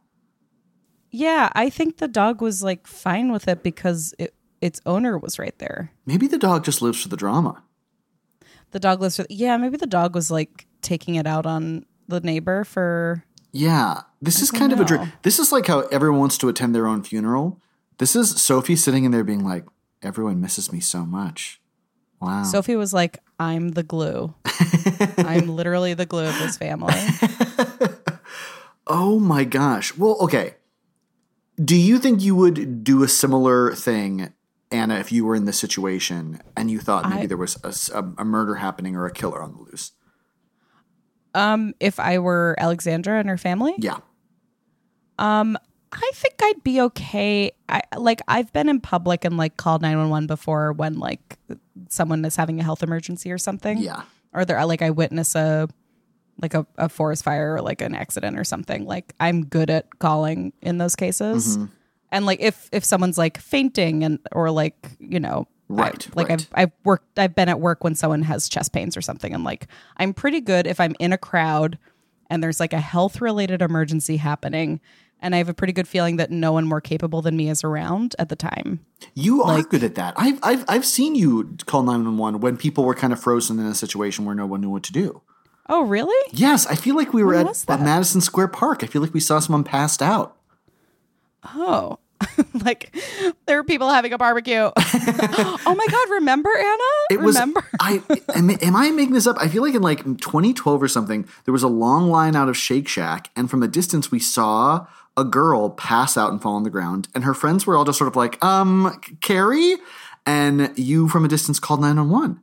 Yeah, 1.11 1.49
I 1.53 1.69
think 1.69 1.97
the 1.97 2.07
dog 2.07 2.41
was 2.41 2.61
like 2.61 2.85
fine 2.85 3.31
with 3.31 3.47
it 3.47 3.63
because 3.63 4.13
it, 4.19 4.33
its 4.61 4.81
owner 4.85 5.17
was 5.17 5.39
right 5.39 5.57
there. 5.59 5.91
Maybe 6.05 6.27
the 6.27 6.37
dog 6.37 6.63
just 6.63 6.81
lives 6.81 7.01
for 7.01 7.09
the 7.09 7.17
drama. 7.17 7.63
The 8.71 8.79
dog 8.79 9.01
lives 9.01 9.17
with. 9.17 9.27
Yeah, 9.29 9.57
maybe 9.57 9.77
the 9.77 9.87
dog 9.87 10.15
was 10.15 10.29
like 10.29 10.67
taking 10.81 11.15
it 11.15 11.25
out 11.25 11.45
on 11.45 11.85
the 12.07 12.19
neighbor 12.19 12.63
for. 12.63 13.23
Yeah, 13.51 14.01
this 14.21 14.41
is 14.41 14.51
kind 14.51 14.71
of 14.71 14.79
a 14.79 14.85
dream. 14.85 15.11
This 15.23 15.39
is 15.39 15.51
like 15.51 15.65
how 15.65 15.81
everyone 15.87 16.19
wants 16.19 16.37
to 16.39 16.49
attend 16.49 16.75
their 16.75 16.87
own 16.87 17.03
funeral. 17.03 17.59
This 17.97 18.15
is 18.15 18.41
Sophie 18.41 18.75
sitting 18.75 19.05
in 19.05 19.11
there 19.11 19.23
being 19.23 19.43
like, 19.43 19.65
"Everyone 20.03 20.39
misses 20.39 20.71
me 20.71 20.79
so 20.79 21.05
much. 21.05 21.59
Wow. 22.21 22.43
Sophie 22.43 22.75
was 22.75 22.93
like, 22.93 23.19
I'm 23.39 23.69
the 23.69 23.81
glue. 23.83 24.35
I'm 25.17 25.47
literally 25.47 25.93
the 25.93 26.05
glue 26.05 26.27
of 26.27 26.37
this 26.37 26.57
family. 26.57 26.93
Oh 28.89 29.19
my 29.19 29.43
gosh. 29.43 29.95
Well, 29.95 30.17
okay. 30.21 30.55
Do 31.63 31.75
you 31.75 31.99
think 31.99 32.23
you 32.23 32.35
would 32.35 32.83
do 32.83 33.03
a 33.03 33.07
similar 33.07 33.75
thing, 33.75 34.33
Anna, 34.71 34.95
if 34.95 35.11
you 35.11 35.25
were 35.25 35.35
in 35.35 35.45
this 35.45 35.57
situation 35.59 36.41
and 36.55 36.69
you 36.69 36.79
thought 36.79 37.09
maybe 37.09 37.23
I- 37.23 37.25
there 37.27 37.37
was 37.37 37.57
a 37.93 38.23
murder 38.25 38.55
happening 38.55 38.95
or 38.95 39.05
a 39.05 39.11
killer 39.11 39.41
on 39.41 39.53
the 39.53 39.59
loose? 39.59 39.93
Um, 41.35 41.73
if 41.79 41.99
I 41.99 42.19
were 42.19 42.55
Alexandra 42.57 43.19
and 43.19 43.29
her 43.29 43.37
family, 43.37 43.73
Yeah. 43.77 43.97
Um, 45.19 45.57
I 45.91 46.11
think 46.13 46.35
I'd 46.41 46.63
be 46.63 46.79
okay. 46.81 47.51
I 47.67 47.81
like 47.97 48.21
I've 48.27 48.53
been 48.53 48.69
in 48.69 48.79
public 48.79 49.25
and 49.25 49.37
like 49.37 49.57
called 49.57 49.81
911 49.81 50.27
before 50.27 50.71
when 50.71 50.99
like 50.99 51.37
someone 51.89 52.23
is 52.25 52.35
having 52.35 52.59
a 52.59 52.63
health 52.63 52.83
emergency 52.83 53.31
or 53.31 53.37
something. 53.39 53.79
Yeah. 53.79 54.03
Or 54.33 54.45
there 54.45 54.63
like 54.65 54.81
I 54.83 54.91
witness 54.91 55.33
a 55.35 55.67
like 56.41 56.53
a, 56.53 56.65
a 56.77 56.89
forest 56.89 57.23
fire 57.23 57.55
or 57.55 57.61
like 57.61 57.81
an 57.81 57.95
accident 57.95 58.37
or 58.39 58.43
something. 58.43 58.85
Like 58.85 59.13
I'm 59.19 59.45
good 59.45 59.69
at 59.71 59.97
calling 59.99 60.53
in 60.61 60.77
those 60.77 60.95
cases. 60.95 61.57
Mm-hmm. 61.57 61.65
And 62.11 62.25
like 62.25 62.39
if 62.41 62.69
if 62.71 62.83
someone's 62.83 63.17
like 63.17 63.37
fainting 63.37 64.03
and 64.03 64.19
or 64.31 64.51
like, 64.51 64.97
you 64.99 65.19
know, 65.19 65.47
Right, 65.71 66.07
I, 66.07 66.11
like 66.15 66.29
right. 66.29 66.47
I've 66.53 66.63
I've 66.63 66.71
worked 66.83 67.19
I've 67.19 67.35
been 67.35 67.47
at 67.47 67.59
work 67.59 67.83
when 67.83 67.93
someone 67.93 68.23
has 68.23 68.49
chest 68.49 68.73
pains 68.73 68.97
or 68.97 69.01
something 69.01 69.35
and 69.35 69.43
like 69.43 69.67
I'm 69.97 70.15
pretty 70.15 70.41
good 70.41 70.65
if 70.65 70.79
I'm 70.79 70.95
in 70.97 71.13
a 71.13 71.17
crowd 71.17 71.77
and 72.27 72.41
there's 72.41 72.59
like 72.59 72.73
a 72.73 72.79
health 72.79 73.21
related 73.21 73.61
emergency 73.61 74.17
happening 74.17 74.81
and 75.21 75.35
I 75.35 75.37
have 75.37 75.49
a 75.49 75.53
pretty 75.53 75.73
good 75.73 75.87
feeling 75.87 76.17
that 76.17 76.31
no 76.31 76.53
one 76.53 76.65
more 76.65 76.81
capable 76.81 77.21
than 77.21 77.35
me 77.35 77.49
is 77.49 77.63
around 77.63 78.15
at 78.19 78.29
the 78.29 78.35
time. 78.35 78.85
You 79.13 79.43
are 79.43 79.61
good 79.61 79.83
at 79.83 79.95
that. 79.95 80.13
I've, 80.17 80.39
I've, 80.43 80.65
I've 80.67 80.85
seen 80.85 81.15
you 81.15 81.57
call 81.65 81.83
911 81.83 82.39
when 82.39 82.57
people 82.57 82.85
were 82.85 82.95
kind 82.95 83.11
of 83.11 83.19
frozen 83.19 83.59
in 83.59 83.65
a 83.65 83.75
situation 83.75 84.25
where 84.25 84.35
no 84.35 84.45
one 84.45 84.61
knew 84.61 84.69
what 84.69 84.83
to 84.83 84.93
do. 84.93 85.21
Oh, 85.67 85.83
really? 85.83 86.31
Yes, 86.31 86.65
I 86.65 86.75
feel 86.75 86.95
like 86.95 87.13
we 87.13 87.23
were 87.23 87.35
at, 87.35 87.69
at? 87.69 87.81
Madison 87.81 88.21
Square 88.21 88.47
Park. 88.49 88.83
I 88.83 88.87
feel 88.87 89.01
like 89.01 89.13
we 89.13 89.19
saw 89.19 89.39
someone 89.39 89.63
passed 89.63 90.01
out. 90.01 90.35
Oh. 91.43 91.99
like 92.65 92.93
there 93.45 93.57
were 93.57 93.63
people 93.63 93.89
having 93.89 94.11
a 94.13 94.17
barbecue. 94.17 94.71
oh 94.75 95.75
my 95.77 95.87
god, 95.87 96.09
remember 96.09 96.49
Anna? 96.49 96.83
It 97.11 97.21
was. 97.21 97.35
remember? 97.35 97.65
I 97.79 98.01
am, 98.35 98.49
am 98.49 98.75
I 98.75 98.91
making 98.91 99.13
this 99.13 99.27
up? 99.27 99.37
I 99.39 99.47
feel 99.47 99.63
like 99.63 99.73
in 99.73 99.81
like 99.81 100.03
2012 100.03 100.83
or 100.83 100.87
something, 100.87 101.27
there 101.45 101.51
was 101.51 101.63
a 101.63 101.67
long 101.67 102.09
line 102.09 102.35
out 102.35 102.49
of 102.49 102.57
Shake 102.57 102.87
Shack, 102.87 103.29
and 103.35 103.49
from 103.49 103.63
a 103.63 103.67
distance 103.67 104.11
we 104.11 104.19
saw 104.19 104.87
a 105.15 105.23
girl 105.23 105.69
pass 105.69 106.17
out 106.17 106.31
and 106.31 106.41
fall 106.41 106.55
on 106.55 106.63
the 106.63 106.69
ground, 106.69 107.07
and 107.15 107.23
her 107.23 107.33
friends 107.33 107.65
were 107.65 107.77
all 107.77 107.85
just 107.85 107.97
sort 107.97 108.09
of 108.09 108.15
like, 108.15 108.43
"Um, 108.43 108.99
Carrie," 109.21 109.77
and 110.25 110.71
you 110.77 111.07
from 111.07 111.23
a 111.23 111.29
distance 111.29 111.59
called 111.59 111.79
911. 111.79 112.41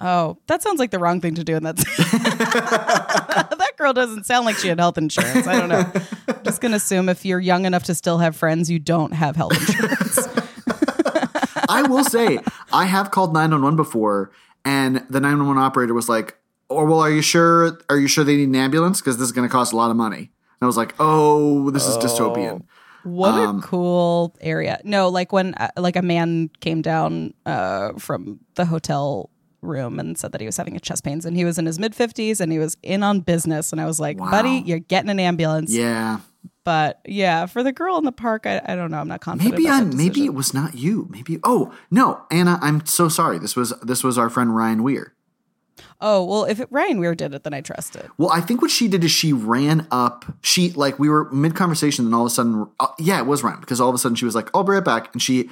Oh, 0.00 0.38
that 0.46 0.62
sounds 0.62 0.78
like 0.78 0.90
the 0.90 0.98
wrong 0.98 1.20
thing 1.20 1.34
to 1.34 1.44
do. 1.44 1.56
And 1.56 1.66
that's 1.66 1.84
that 1.84 3.49
girl 3.80 3.92
doesn't 3.92 4.26
sound 4.26 4.44
like 4.46 4.56
she 4.56 4.68
had 4.68 4.78
health 4.78 4.98
insurance. 4.98 5.46
I 5.46 5.58
don't 5.58 5.68
know. 5.68 5.90
I'm 6.28 6.40
just 6.44 6.60
gonna 6.60 6.76
assume 6.76 7.08
if 7.08 7.24
you're 7.24 7.40
young 7.40 7.64
enough 7.64 7.84
to 7.84 7.94
still 7.94 8.18
have 8.18 8.36
friends, 8.36 8.70
you 8.70 8.78
don't 8.78 9.12
have 9.12 9.36
health 9.36 9.52
insurance. 9.52 10.28
I 11.68 11.82
will 11.88 12.04
say, 12.04 12.38
I 12.72 12.84
have 12.86 13.10
called 13.10 13.32
911 13.32 13.76
before, 13.76 14.30
and 14.64 14.96
the 15.08 15.20
911 15.20 15.62
operator 15.62 15.94
was 15.94 16.08
like, 16.08 16.36
"Oh, 16.68 16.84
well, 16.84 17.00
are 17.00 17.10
you 17.10 17.22
sure? 17.22 17.78
Are 17.88 17.96
you 17.98 18.08
sure 18.08 18.24
they 18.24 18.36
need 18.36 18.48
an 18.48 18.56
ambulance? 18.56 19.00
Because 19.00 19.18
this 19.18 19.26
is 19.26 19.32
going 19.32 19.48
to 19.48 19.52
cost 19.52 19.72
a 19.72 19.76
lot 19.76 19.90
of 19.90 19.96
money." 19.96 20.18
And 20.18 20.62
I 20.62 20.66
was 20.66 20.76
like, 20.76 20.94
"Oh, 20.98 21.70
this 21.70 21.86
is 21.86 21.96
dystopian." 21.96 22.64
What 23.02 23.32
Um, 23.34 23.60
a 23.60 23.62
cool 23.62 24.36
area. 24.42 24.78
No, 24.84 25.08
like 25.08 25.32
when 25.32 25.54
uh, 25.54 25.68
like 25.78 25.96
a 25.96 26.02
man 26.02 26.50
came 26.60 26.82
down 26.82 27.32
uh, 27.46 27.92
from 27.98 28.40
the 28.56 28.66
hotel 28.66 29.30
room 29.62 29.98
and 30.00 30.16
said 30.18 30.32
that 30.32 30.40
he 30.40 30.46
was 30.46 30.56
having 30.56 30.76
a 30.76 30.80
chest 30.80 31.04
pains 31.04 31.24
and 31.26 31.36
he 31.36 31.44
was 31.44 31.58
in 31.58 31.66
his 31.66 31.78
mid 31.78 31.92
50s 31.94 32.40
and 32.40 32.50
he 32.52 32.58
was 32.58 32.76
in 32.82 33.02
on 33.02 33.20
business 33.20 33.72
and 33.72 33.80
I 33.80 33.86
was 33.86 34.00
like, 34.00 34.16
"Buddy, 34.18 34.62
you're 34.66 34.78
getting 34.78 35.10
an 35.10 35.20
ambulance." 35.20 35.72
Yeah, 35.72 36.20
But 36.64 37.00
yeah, 37.06 37.46
for 37.46 37.62
the 37.62 37.72
girl 37.72 37.96
in 37.98 38.04
the 38.04 38.12
park, 38.12 38.46
I, 38.46 38.60
I 38.64 38.74
don't 38.76 38.90
know. 38.90 38.98
I'm 38.98 39.08
not 39.08 39.20
confident. 39.20 39.54
maybe 39.54 39.68
I 39.68 39.80
maybe 39.82 40.24
it 40.24 40.34
was 40.34 40.52
not 40.54 40.74
you. 40.74 41.06
Maybe 41.10 41.38
oh 41.44 41.72
no, 41.90 42.22
Anna, 42.30 42.58
I'm 42.62 42.84
so 42.86 43.08
sorry. 43.08 43.38
This 43.38 43.56
was 43.56 43.72
this 43.82 44.02
was 44.04 44.16
our 44.18 44.30
friend 44.30 44.54
Ryan 44.56 44.82
Weir. 44.82 45.14
Oh 46.02 46.24
well, 46.24 46.44
if 46.44 46.60
it, 46.60 46.68
Ryan 46.70 46.98
Weir 46.98 47.14
did 47.14 47.34
it, 47.34 47.44
then 47.44 47.52
I 47.52 47.60
trust 47.60 47.96
it. 47.96 48.06
Well, 48.16 48.30
I 48.30 48.40
think 48.40 48.62
what 48.62 48.70
she 48.70 48.88
did 48.88 49.04
is 49.04 49.10
she 49.10 49.32
ran 49.32 49.86
up. 49.90 50.24
She 50.42 50.70
like 50.72 50.98
we 50.98 51.08
were 51.10 51.30
mid 51.30 51.54
conversation, 51.54 52.06
and 52.06 52.14
all 52.14 52.22
of 52.22 52.26
a 52.26 52.30
sudden, 52.30 52.66
uh, 52.80 52.88
yeah, 52.98 53.18
it 53.18 53.26
was 53.26 53.42
Ryan 53.42 53.60
because 53.60 53.80
all 53.80 53.88
of 53.90 53.94
a 53.94 53.98
sudden 53.98 54.16
she 54.16 54.24
was 54.24 54.34
like, 54.34 54.48
"I'll 54.54 54.64
be 54.64 54.72
right 54.72 54.84
back," 54.84 55.12
and 55.12 55.20
she 55.20 55.50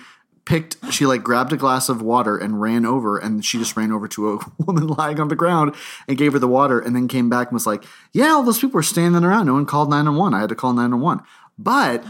picked, 0.49 0.79
she 0.91 1.05
like 1.05 1.23
grabbed 1.23 1.53
a 1.53 1.57
glass 1.57 1.91
of 1.91 2.01
water 2.01 2.39
and 2.39 2.61
ran 2.61 2.87
over, 2.87 3.19
and 3.19 3.45
she 3.45 3.59
just 3.59 3.77
ran 3.77 3.93
over 3.93 4.09
to 4.09 4.33
a 4.33 4.39
woman 4.65 4.89
lying 4.89 5.21
on 5.21 5.29
the 5.29 5.37
ground 5.37 5.75
and 6.09 6.17
gave 6.17 6.33
her 6.33 6.39
the 6.39 6.49
water, 6.49 6.81
and 6.81 6.97
then 6.97 7.07
came 7.07 7.29
back 7.29 7.49
and 7.49 7.55
was 7.55 7.67
like, 7.67 7.85
"Yeah, 8.13 8.31
all 8.31 8.43
those 8.43 8.59
people 8.59 8.79
were 8.79 8.83
standing 8.83 9.23
around. 9.23 9.47
No 9.47 9.53
one 9.53 9.67
called 9.67 9.91
nine 9.91 10.07
one 10.07 10.17
one. 10.17 10.35
I 10.35 10.41
had 10.41 10.49
to 10.49 10.55
call 10.55 10.73
nine 10.73 10.91
one 10.91 11.01
one." 11.01 11.23
But 11.59 12.03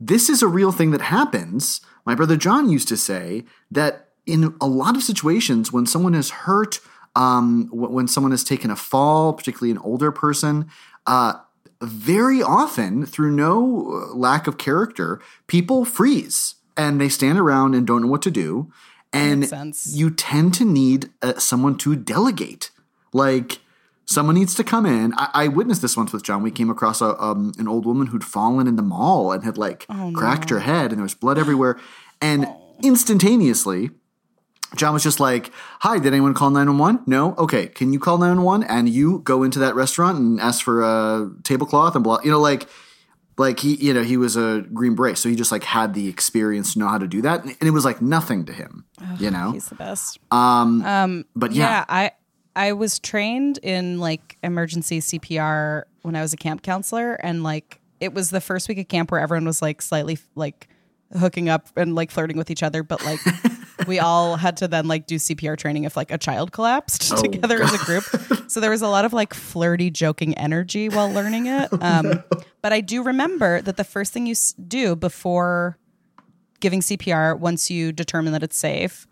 this 0.00 0.28
is 0.28 0.42
a 0.42 0.48
real 0.48 0.72
thing 0.72 0.90
that 0.92 1.02
happens. 1.02 1.82
My 2.04 2.14
brother 2.14 2.36
John 2.36 2.70
used 2.70 2.88
to 2.88 2.96
say 2.96 3.44
that 3.70 4.08
in 4.24 4.56
a 4.60 4.66
lot 4.66 4.96
of 4.96 5.02
situations, 5.02 5.72
when 5.72 5.86
someone 5.86 6.14
is 6.14 6.30
hurt, 6.30 6.80
um, 7.14 7.68
when 7.70 8.08
someone 8.08 8.30
has 8.30 8.42
taken 8.42 8.70
a 8.70 8.76
fall, 8.76 9.32
particularly 9.32 9.70
an 9.70 9.78
older 9.78 10.10
person, 10.10 10.68
uh, 11.06 11.34
very 11.82 12.42
often, 12.42 13.04
through 13.04 13.32
no 13.32 14.08
uh, 14.10 14.14
lack 14.14 14.46
of 14.46 14.56
character, 14.56 15.20
people 15.46 15.84
freeze 15.84 16.55
and 16.76 17.00
they 17.00 17.08
stand 17.08 17.38
around 17.38 17.74
and 17.74 17.86
don't 17.86 18.02
know 18.02 18.08
what 18.08 18.22
to 18.22 18.30
do. 18.30 18.72
And 19.12 19.50
you 19.86 20.10
tend 20.10 20.52
to 20.54 20.64
need 20.64 21.10
uh, 21.22 21.38
someone 21.38 21.78
to 21.78 21.96
delegate. 21.96 22.70
Like, 23.12 23.60
someone 24.06 24.34
needs 24.34 24.54
to 24.54 24.64
come 24.64 24.86
in. 24.86 25.12
I, 25.16 25.30
I 25.34 25.48
witnessed 25.48 25.82
this 25.82 25.96
once 25.96 26.12
with 26.12 26.22
John. 26.22 26.42
We 26.42 26.50
came 26.50 26.70
across 26.70 27.00
a, 27.00 27.20
um, 27.22 27.52
an 27.58 27.68
old 27.68 27.84
woman 27.84 28.08
who'd 28.08 28.24
fallen 28.24 28.66
in 28.66 28.76
the 28.76 28.82
mall 28.82 29.32
and 29.32 29.44
had 29.44 29.58
like 29.58 29.86
cracked 30.14 30.50
her 30.50 30.60
head, 30.60 30.90
and 30.90 30.98
there 30.98 31.02
was 31.02 31.14
blood 31.14 31.38
everywhere. 31.38 31.78
And 32.20 32.48
instantaneously, 32.82 33.90
John 34.74 34.92
was 34.92 35.02
just 35.02 35.20
like, 35.20 35.50
"Hi, 35.80 35.98
did 35.98 36.12
anyone 36.12 36.34
call 36.34 36.50
911? 36.50 37.02
No. 37.06 37.34
Okay, 37.36 37.66
can 37.68 37.92
you 37.92 37.98
call 37.98 38.18
911 38.18 38.66
and 38.68 38.88
you 38.88 39.20
go 39.20 39.42
into 39.42 39.58
that 39.58 39.74
restaurant 39.74 40.18
and 40.18 40.40
ask 40.40 40.64
for 40.64 40.82
a 40.82 41.30
tablecloth 41.42 41.94
and 41.94 42.04
blah, 42.04 42.18
you 42.24 42.30
know, 42.30 42.40
like 42.40 42.68
like 43.38 43.60
he, 43.60 43.74
you 43.76 43.92
know, 43.92 44.02
he 44.02 44.16
was 44.16 44.36
a 44.36 44.64
green 44.72 44.94
beret, 44.94 45.18
so 45.18 45.28
he 45.28 45.36
just 45.36 45.52
like 45.52 45.64
had 45.64 45.94
the 45.94 46.08
experience 46.08 46.72
to 46.72 46.78
know 46.78 46.88
how 46.88 46.98
to 46.98 47.06
do 47.06 47.22
that, 47.22 47.44
and 47.44 47.56
it 47.60 47.70
was 47.70 47.84
like 47.84 48.00
nothing 48.00 48.44
to 48.46 48.52
him, 48.52 48.84
you 49.18 49.30
know. 49.30 49.52
He's 49.52 49.68
the 49.68 49.74
best. 49.74 50.18
um 50.30 51.24
But 51.34 51.52
Yeah, 51.52 51.68
yeah, 51.68 51.84
I 51.88 52.10
I 52.54 52.72
was 52.72 52.98
trained 52.98 53.58
in 53.62 54.00
like 54.00 54.38
emergency 54.42 55.00
CPR 55.00 55.84
when 56.02 56.16
I 56.16 56.22
was 56.22 56.32
a 56.32 56.36
camp 56.36 56.62
counselor, 56.62 57.14
and 57.14 57.42
like 57.42 57.80
it 58.00 58.14
was 58.14 58.30
the 58.30 58.40
first 58.40 58.68
week 58.68 58.78
of 58.78 58.88
camp 58.88 59.10
where 59.10 59.20
everyone 59.20 59.44
was 59.46 59.60
like 59.60 59.82
slightly 59.82 60.18
like 60.34 60.68
hooking 61.18 61.48
up 61.48 61.68
and 61.76 61.94
like 61.94 62.10
flirting 62.10 62.36
with 62.36 62.50
each 62.50 62.62
other, 62.62 62.82
but 62.82 63.04
like 63.04 63.20
we 63.86 63.98
all 63.98 64.36
had 64.36 64.56
to 64.58 64.68
then 64.68 64.88
like 64.88 65.06
do 65.06 65.16
CPR 65.16 65.56
training 65.56 65.84
if 65.84 65.96
like 65.96 66.10
a 66.10 66.18
child 66.18 66.52
collapsed 66.52 67.12
Oh, 67.12 67.22
together 67.22 67.62
as 67.62 67.72
a 67.74 67.84
group. 67.84 68.04
So 68.48 68.60
there 68.60 68.70
was 68.70 68.80
a 68.80 68.86
lot 68.88 69.04
of 69.04 69.12
like 69.12 69.34
flirty, 69.34 69.90
joking 69.90 70.32
energy 70.34 70.88
while 70.88 71.10
learning 71.10 71.46
it. 71.46 71.68
Um, 71.82 72.22
but 72.62 72.72
I 72.72 72.80
do 72.80 73.02
remember 73.02 73.60
that 73.60 73.76
the 73.76 73.82
first 73.82 74.12
thing 74.12 74.26
you 74.26 74.36
do 74.68 74.94
before 74.94 75.76
giving 76.60 76.80
CPR, 76.80 77.36
once 77.36 77.70
you 77.72 77.90
determine 77.90 78.32
that 78.34 78.44
it's 78.44 78.56
safe, 78.56 79.08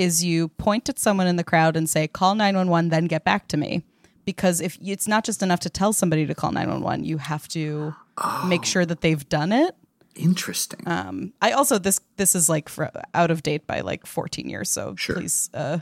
is 0.00 0.24
you 0.24 0.48
point 0.48 0.88
at 0.88 0.98
someone 0.98 1.28
in 1.28 1.36
the 1.36 1.44
crowd 1.44 1.76
and 1.76 1.88
say, 1.88 2.08
call 2.08 2.34
911, 2.34 2.90
then 2.90 3.04
get 3.06 3.22
back 3.24 3.46
to 3.48 3.56
me. 3.56 3.84
Because 4.24 4.60
if 4.60 4.76
it's 4.82 5.06
not 5.06 5.24
just 5.24 5.42
enough 5.44 5.60
to 5.60 5.70
tell 5.70 5.92
somebody 5.92 6.26
to 6.26 6.34
call 6.34 6.50
911, 6.50 7.04
you 7.04 7.18
have 7.18 7.46
to 7.48 7.94
make 8.46 8.64
sure 8.64 8.84
that 8.84 9.00
they've 9.00 9.28
done 9.28 9.52
it. 9.52 9.76
Interesting. 10.14 10.80
Um, 10.86 11.32
I 11.40 11.52
also 11.52 11.78
this 11.78 12.00
this 12.16 12.34
is 12.34 12.48
like 12.48 12.68
for, 12.68 12.90
out 13.14 13.30
of 13.30 13.42
date 13.42 13.66
by 13.66 13.80
like 13.80 14.06
14 14.06 14.48
years, 14.48 14.70
so 14.70 14.94
Sure. 14.96 15.16
please. 15.16 15.50
Uh, 15.54 15.78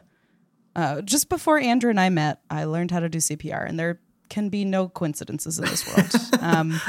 uh, 0.76 1.00
just 1.02 1.28
before 1.28 1.58
Andrew 1.58 1.90
and 1.90 1.98
I 2.00 2.08
met, 2.10 2.40
I 2.48 2.64
learned 2.64 2.90
how 2.92 3.00
to 3.00 3.08
do 3.08 3.18
CPR, 3.18 3.68
and 3.68 3.78
there 3.78 4.00
can 4.28 4.48
be 4.48 4.64
no 4.64 4.88
coincidences 4.88 5.58
in 5.58 5.64
this 5.64 5.86
world. 5.86 6.10
Um, 6.42 6.80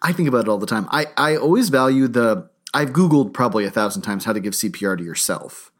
I 0.00 0.12
think 0.12 0.26
about 0.28 0.42
it 0.46 0.48
all 0.48 0.56
the 0.58 0.66
time. 0.66 0.88
I, 0.90 1.06
I 1.18 1.36
always 1.36 1.68
value 1.68 2.08
the. 2.08 2.48
I've 2.72 2.90
Googled 2.90 3.34
probably 3.34 3.66
a 3.66 3.70
thousand 3.70 4.02
times 4.02 4.24
how 4.24 4.32
to 4.32 4.40
give 4.40 4.54
CPR 4.54 4.96
to 4.96 5.04
yourself. 5.04 5.70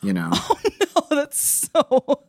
You 0.00 0.12
know, 0.12 0.30
oh, 0.96 1.06
that's 1.10 1.40
so. 1.40 2.22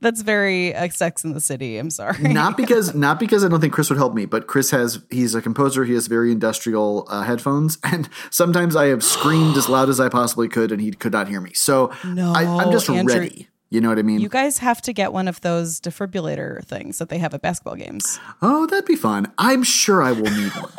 That's 0.00 0.22
very 0.22 0.74
uh, 0.74 0.88
Sex 0.90 1.24
in 1.24 1.32
the 1.32 1.40
City. 1.40 1.78
I'm 1.78 1.90
sorry. 1.90 2.22
not 2.22 2.56
because 2.56 2.94
not 2.94 3.18
because 3.18 3.44
I 3.44 3.48
don't 3.48 3.60
think 3.60 3.72
Chris 3.72 3.90
would 3.90 3.98
help 3.98 4.14
me, 4.14 4.24
but 4.24 4.46
Chris 4.46 4.70
has 4.70 5.00
he's 5.10 5.34
a 5.34 5.42
composer. 5.42 5.84
He 5.84 5.94
has 5.94 6.06
very 6.06 6.30
industrial 6.30 7.06
uh, 7.08 7.22
headphones, 7.22 7.78
and 7.84 8.08
sometimes 8.30 8.76
I 8.76 8.86
have 8.86 9.02
screamed 9.02 9.56
as 9.56 9.68
loud 9.68 9.88
as 9.88 9.98
I 9.98 10.08
possibly 10.08 10.48
could, 10.48 10.70
and 10.70 10.80
he 10.80 10.92
could 10.92 11.12
not 11.12 11.28
hear 11.28 11.40
me. 11.40 11.52
So 11.54 11.92
No, 12.04 12.32
I, 12.32 12.44
I'm 12.44 12.70
just 12.70 12.88
Andrew, 12.88 13.14
ready. 13.14 13.48
You 13.70 13.80
know 13.80 13.88
what 13.88 13.98
I 13.98 14.02
mean? 14.02 14.20
You 14.20 14.30
guys 14.30 14.58
have 14.58 14.80
to 14.82 14.92
get 14.92 15.12
one 15.12 15.28
of 15.28 15.40
those 15.42 15.80
defibrillator 15.80 16.64
things 16.64 16.98
that 16.98 17.10
they 17.10 17.18
have 17.18 17.34
at 17.34 17.42
basketball 17.42 17.76
games, 17.76 18.18
oh, 18.40 18.66
that'd 18.66 18.86
be 18.86 18.96
fun. 18.96 19.30
I'm 19.36 19.62
sure 19.62 20.02
I 20.02 20.12
will 20.12 20.30
need 20.30 20.52
one. 20.52 20.72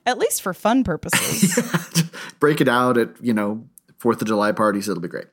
at 0.06 0.18
least 0.18 0.42
for 0.42 0.54
fun 0.54 0.84
purposes. 0.84 2.10
Break 2.38 2.60
it 2.60 2.68
out 2.68 2.98
at 2.98 3.10
you 3.20 3.32
know 3.32 3.64
Fourth 4.02 4.20
of 4.20 4.26
July 4.26 4.50
parties. 4.50 4.88
It'll 4.88 5.00
be 5.00 5.06
great. 5.06 5.28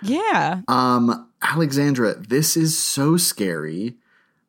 Yeah. 0.00 0.62
Um, 0.66 1.28
Alexandra, 1.42 2.14
this 2.14 2.56
is 2.56 2.78
so 2.78 3.18
scary, 3.18 3.96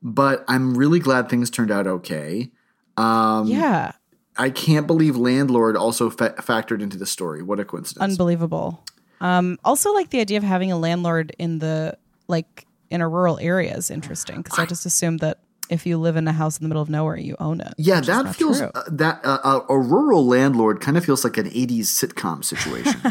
but 0.01 0.45
I'm 0.47 0.77
really 0.77 0.99
glad 0.99 1.27
things 1.27 1.49
turned 1.49 1.69
out 1.69 1.86
okay. 1.86 2.51
Um, 2.95 3.47
yeah. 3.47 3.91
I 4.38 4.49
can't 4.49 4.88
believe 4.88 5.17
landlord 5.17 5.75
also 5.75 6.10
fa- 6.10 6.36
factored 6.38 6.82
into 6.82 6.97
the 6.97 7.06
story. 7.06 7.43
What 7.43 7.60
a 7.60 7.65
coincidence! 7.65 8.01
Unbelievable. 8.01 8.82
Um, 9.19 9.60
also, 9.65 9.93
like 9.93 10.12
the 10.12 10.21
idea 10.21 10.38
of 10.38 10.43
having 10.43 10.71
a 10.71 10.77
landlord 10.77 11.36
in 11.38 11.60
the 11.60 11.97
like 12.29 12.65
in 12.89 13.01
a 13.01 13.10
rural 13.10 13.39
area 13.41 13.75
is 13.75 13.91
interesting 13.91 14.38
because 14.41 14.58
I 14.58 14.65
just 14.65 14.86
assumed 14.86 15.19
that 15.19 15.39
if 15.69 15.86
you 15.86 15.97
live 15.97 16.15
in 16.15 16.28
a 16.28 16.34
house 16.34 16.58
in 16.58 16.63
the 16.63 16.67
middle 16.69 16.82
of 16.84 16.89
nowhere, 16.89 17.17
you 17.17 17.36
own 17.39 17.62
it. 17.62 17.73
yeah, 17.78 18.02
that 18.02 18.36
feels 18.36 18.62
uh, 18.62 18.71
that 18.91 19.23
uh, 19.26 19.39
uh, 19.43 19.60
a 19.69 19.78
rural 19.80 20.26
landlord 20.26 20.82
kind 20.82 20.97
of 20.97 21.06
feels 21.06 21.23
like 21.23 21.38
an 21.38 21.49
'80s 21.49 21.86
sitcom 21.86 22.43
situation. 22.43 23.02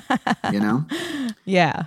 you 0.53 0.61
know, 0.61 0.85
yeah. 1.45 1.85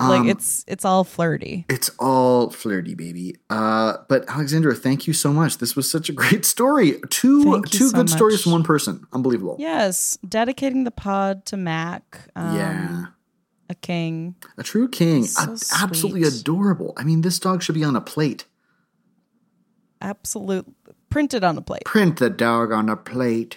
Um, 0.00 0.08
Like 0.10 0.26
it's 0.36 0.64
it's 0.68 0.84
all 0.84 1.02
flirty. 1.02 1.64
it's 1.68 1.90
all 1.98 2.50
flirty, 2.50 2.94
baby. 2.94 3.36
Uh, 3.50 3.96
but 4.08 4.28
Alexandra, 4.28 4.74
thank 4.74 5.06
you 5.08 5.12
so 5.12 5.32
much. 5.32 5.58
This 5.58 5.74
was 5.74 5.90
such 5.90 6.08
a 6.08 6.12
great 6.12 6.44
story. 6.44 7.00
Two 7.10 7.62
two 7.62 7.88
so 7.88 7.96
good 7.96 8.08
stories 8.10 8.42
from 8.42 8.52
one 8.52 8.62
person. 8.62 9.06
Unbelievable. 9.12 9.56
Yes, 9.58 10.16
dedicating 10.28 10.84
the 10.84 10.92
pod 10.92 11.44
to 11.46 11.56
Mac. 11.56 12.28
Um, 12.36 12.56
yeah. 12.56 13.04
a 13.68 13.74
king. 13.74 14.36
A 14.56 14.62
true 14.62 14.88
king. 14.88 15.24
So 15.24 15.42
Uh, 15.52 15.56
absolutely 15.82 16.22
adorable. 16.22 16.92
I 16.96 17.02
mean, 17.02 17.22
this 17.22 17.38
dog 17.40 17.62
should 17.64 17.74
be 17.74 17.82
on 17.84 17.96
a 17.96 18.00
plate. 18.00 18.44
Absolute 20.08 20.66
Print 21.10 21.32
it 21.34 21.42
on 21.44 21.56
a 21.56 21.62
plate. 21.62 21.84
Print 21.84 22.18
the 22.18 22.28
dog 22.30 22.70
on 22.72 22.88
a 22.88 22.96
plate. 22.96 23.56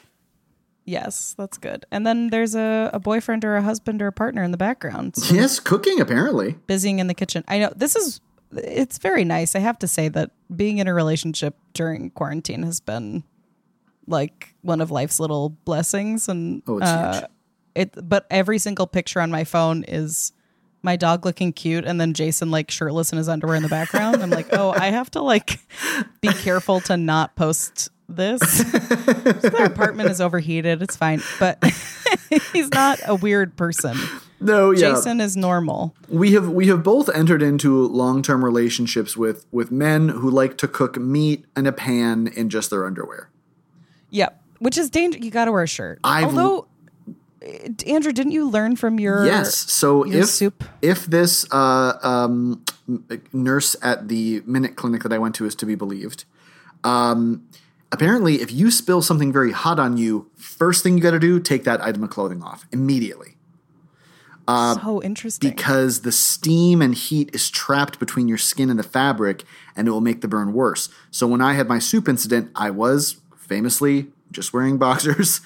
Yes, 0.85 1.35
that's 1.37 1.57
good. 1.57 1.85
And 1.91 2.05
then 2.07 2.29
there's 2.29 2.55
a, 2.55 2.89
a 2.93 2.99
boyfriend 2.99 3.45
or 3.45 3.55
a 3.55 3.61
husband 3.61 4.01
or 4.01 4.07
a 4.07 4.11
partner 4.11 4.41
in 4.43 4.51
the 4.51 4.57
background 4.57 5.15
so 5.15 5.33
Yes, 5.35 5.59
cooking 5.59 5.99
apparently. 6.01 6.55
busying 6.67 6.99
in 6.99 7.07
the 7.07 7.13
kitchen. 7.13 7.43
I 7.47 7.59
know 7.59 7.71
this 7.75 7.95
is 7.95 8.19
it's 8.53 8.97
very 8.97 9.23
nice. 9.23 9.55
I 9.55 9.59
have 9.59 9.79
to 9.79 9.87
say 9.87 10.09
that 10.09 10.31
being 10.53 10.79
in 10.79 10.87
a 10.87 10.93
relationship 10.93 11.55
during 11.73 12.09
quarantine 12.11 12.63
has 12.63 12.79
been 12.79 13.23
like 14.07 14.55
one 14.61 14.81
of 14.81 14.91
life's 14.91 15.19
little 15.19 15.49
blessings 15.49 16.27
and 16.27 16.63
Oh, 16.67 16.77
it's 16.79 16.87
uh, 16.87 17.13
huge. 17.13 17.25
it 17.75 18.09
but 18.09 18.25
every 18.31 18.57
single 18.57 18.87
picture 18.87 19.21
on 19.21 19.29
my 19.31 19.43
phone 19.43 19.83
is 19.87 20.33
my 20.83 20.95
dog 20.95 21.25
looking 21.25 21.53
cute 21.53 21.85
and 21.85 21.99
then 22.01 22.13
Jason 22.13 22.51
like 22.51 22.71
shirtless 22.71 23.11
in 23.11 23.17
his 23.17 23.29
underwear 23.29 23.55
in 23.55 23.63
the 23.63 23.69
background. 23.69 24.21
I'm 24.23 24.29
like, 24.29 24.47
"Oh, 24.51 24.71
I 24.75 24.87
have 24.87 25.11
to 25.11 25.21
like 25.21 25.59
be 26.21 26.29
careful 26.29 26.81
to 26.81 26.97
not 26.97 27.35
post 27.35 27.89
this." 28.09 28.41
Their 29.41 29.65
apartment 29.65 30.09
is 30.09 30.19
overheated. 30.21 30.81
It's 30.81 30.95
fine. 30.95 31.21
But 31.39 31.63
he's 32.53 32.69
not 32.71 32.99
a 33.05 33.15
weird 33.15 33.55
person. 33.57 33.97
No, 34.43 34.71
yeah. 34.71 34.95
Jason 34.95 35.21
is 35.21 35.37
normal. 35.37 35.95
We 36.09 36.33
have 36.33 36.49
we 36.49 36.67
have 36.67 36.81
both 36.83 37.09
entered 37.09 37.43
into 37.43 37.85
long-term 37.87 38.43
relationships 38.43 39.15
with 39.15 39.45
with 39.51 39.71
men 39.71 40.09
who 40.09 40.29
like 40.31 40.57
to 40.57 40.67
cook 40.67 40.97
meat 40.97 41.45
in 41.55 41.67
a 41.67 41.71
pan 41.71 42.27
in 42.27 42.49
just 42.49 42.71
their 42.71 42.85
underwear. 42.87 43.29
Yep. 44.09 44.41
Which 44.59 44.77
is 44.77 44.89
dangerous. 44.89 45.23
You 45.23 45.31
got 45.31 45.45
to 45.45 45.51
wear 45.51 45.63
a 45.63 45.67
shirt. 45.67 45.99
I've- 46.03 46.25
Although, 46.25 46.67
Andrew, 47.87 48.11
didn't 48.11 48.31
you 48.31 48.49
learn 48.49 48.75
from 48.75 48.99
your 48.99 49.25
yes. 49.25 49.55
So 49.71 50.05
your 50.05 50.21
if 50.21 50.29
soup? 50.29 50.63
if 50.81 51.05
this 51.05 51.45
uh, 51.51 51.97
um, 52.01 52.63
nurse 53.33 53.75
at 53.81 54.07
the 54.07 54.41
minute 54.45 54.75
clinic 54.75 55.03
that 55.03 55.13
I 55.13 55.17
went 55.17 55.35
to 55.35 55.45
is 55.45 55.55
to 55.55 55.65
be 55.65 55.75
believed, 55.75 56.25
um, 56.83 57.47
apparently, 57.91 58.41
if 58.41 58.51
you 58.51 58.71
spill 58.71 59.01
something 59.01 59.31
very 59.31 59.51
hot 59.51 59.79
on 59.79 59.97
you, 59.97 60.29
first 60.35 60.83
thing 60.83 60.97
you 60.97 61.03
got 61.03 61.11
to 61.11 61.19
do, 61.19 61.39
take 61.39 61.63
that 61.63 61.81
item 61.81 62.03
of 62.03 62.09
clothing 62.09 62.41
off 62.41 62.67
immediately. 62.71 63.37
so 64.81 65.01
interesting. 65.03 65.49
because 65.49 66.01
the 66.01 66.11
steam 66.11 66.81
and 66.81 66.95
heat 66.95 67.29
is 67.33 67.49
trapped 67.49 67.99
between 67.99 68.27
your 68.27 68.37
skin 68.39 68.69
and 68.69 68.77
the 68.77 68.83
fabric 68.83 69.43
and 69.75 69.87
it 69.87 69.91
will 69.91 70.01
make 70.01 70.21
the 70.21 70.27
burn 70.27 70.51
worse. 70.51 70.89
So 71.11 71.27
when 71.27 71.41
I 71.41 71.53
had 71.53 71.67
my 71.67 71.79
soup 71.79 72.09
incident, 72.09 72.51
I 72.55 72.69
was 72.69 73.21
famously 73.37 74.07
just 74.31 74.51
wearing 74.53 74.77
boxers 74.79 75.41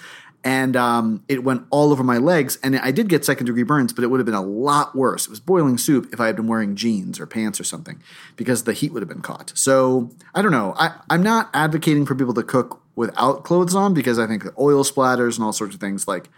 and 0.45 0.75
um, 0.75 1.23
it 1.27 1.43
went 1.43 1.65
all 1.71 1.91
over 1.91 2.03
my 2.03 2.19
legs 2.19 2.59
and 2.61 2.77
I 2.77 2.91
did 2.91 3.09
get 3.09 3.25
second 3.25 3.47
degree 3.47 3.63
burns, 3.63 3.91
but 3.91 4.03
it 4.03 4.07
would 4.07 4.19
have 4.19 4.27
been 4.27 4.35
a 4.35 4.43
lot 4.43 4.95
worse. 4.95 5.25
It 5.25 5.31
was 5.31 5.39
boiling 5.39 5.79
soup 5.79 6.13
if 6.13 6.21
I 6.21 6.27
had 6.27 6.35
been 6.35 6.45
wearing 6.45 6.75
jeans 6.75 7.19
or 7.19 7.25
pants 7.25 7.59
or 7.59 7.63
something 7.63 7.99
because 8.35 8.63
the 8.63 8.73
heat 8.73 8.93
would 8.93 9.01
have 9.01 9.09
been 9.09 9.23
caught. 9.23 9.51
So 9.55 10.11
I 10.35 10.43
don't 10.43 10.51
know. 10.51 10.75
I, 10.77 10.93
I'm 11.09 11.23
not 11.23 11.49
advocating 11.55 12.05
for 12.05 12.13
people 12.13 12.35
to 12.35 12.43
cook 12.43 12.79
without 12.95 13.43
clothes 13.43 13.73
on 13.73 13.95
because 13.95 14.19
I 14.19 14.27
think 14.27 14.43
that 14.43 14.53
oil 14.59 14.83
splatters 14.83 15.35
and 15.35 15.43
all 15.43 15.51
sorts 15.51 15.73
of 15.73 15.81
things 15.81 16.07
like 16.07 16.29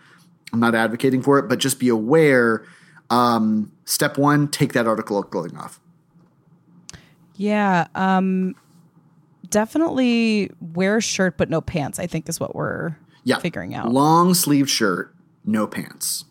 I'm 0.54 0.62
not 0.62 0.74
advocating 0.74 1.22
for 1.22 1.38
it, 1.38 1.50
but 1.50 1.60
just 1.60 1.78
be 1.78 1.90
aware. 1.90 2.64
Um, 3.10 3.74
step 3.84 4.18
one, 4.18 4.48
take 4.48 4.72
that 4.72 4.88
article 4.88 5.20
of 5.20 5.30
clothing 5.30 5.58
off. 5.58 5.82
yeah. 7.36 7.88
Um, 7.94 8.56
definitely 9.50 10.50
wear 10.62 10.98
a 10.98 11.02
shirt 11.02 11.38
but 11.38 11.50
no 11.50 11.60
pants. 11.60 12.00
I 12.00 12.08
think 12.08 12.30
is 12.30 12.40
what 12.40 12.56
we're 12.56 12.96
Yeah. 13.28 13.40
figuring 13.40 13.76
out. 13.76 13.92
Long 13.92 14.34
sleeve 14.34 14.70
shirt, 14.70 15.14
no 15.46 15.68
pants. 15.68 16.26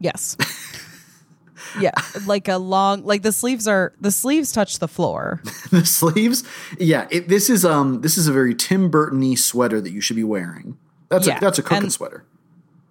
yes. 0.00 0.36
yeah, 1.80 1.92
like 2.26 2.48
a 2.48 2.56
long, 2.56 3.04
like 3.04 3.22
the 3.22 3.30
sleeves 3.32 3.68
are 3.68 3.92
the 4.00 4.10
sleeves 4.10 4.50
touch 4.52 4.78
the 4.80 4.88
floor. 4.88 5.40
the 5.70 5.84
sleeves, 5.86 6.42
yeah. 6.78 7.06
It, 7.10 7.28
this 7.28 7.48
is 7.48 7.64
um, 7.64 8.00
this 8.00 8.18
is 8.18 8.26
a 8.26 8.32
very 8.32 8.54
Tim 8.54 8.90
Burton-y 8.90 9.34
sweater 9.36 9.80
that 9.80 9.92
you 9.92 10.00
should 10.00 10.16
be 10.16 10.24
wearing. 10.24 10.76
That's 11.08 11.26
Yeah, 11.26 11.36
a 11.36 11.40
that's 11.40 11.58
a 11.58 11.62
cooking 11.62 11.84
and- 11.84 11.92
sweater. 11.92 12.24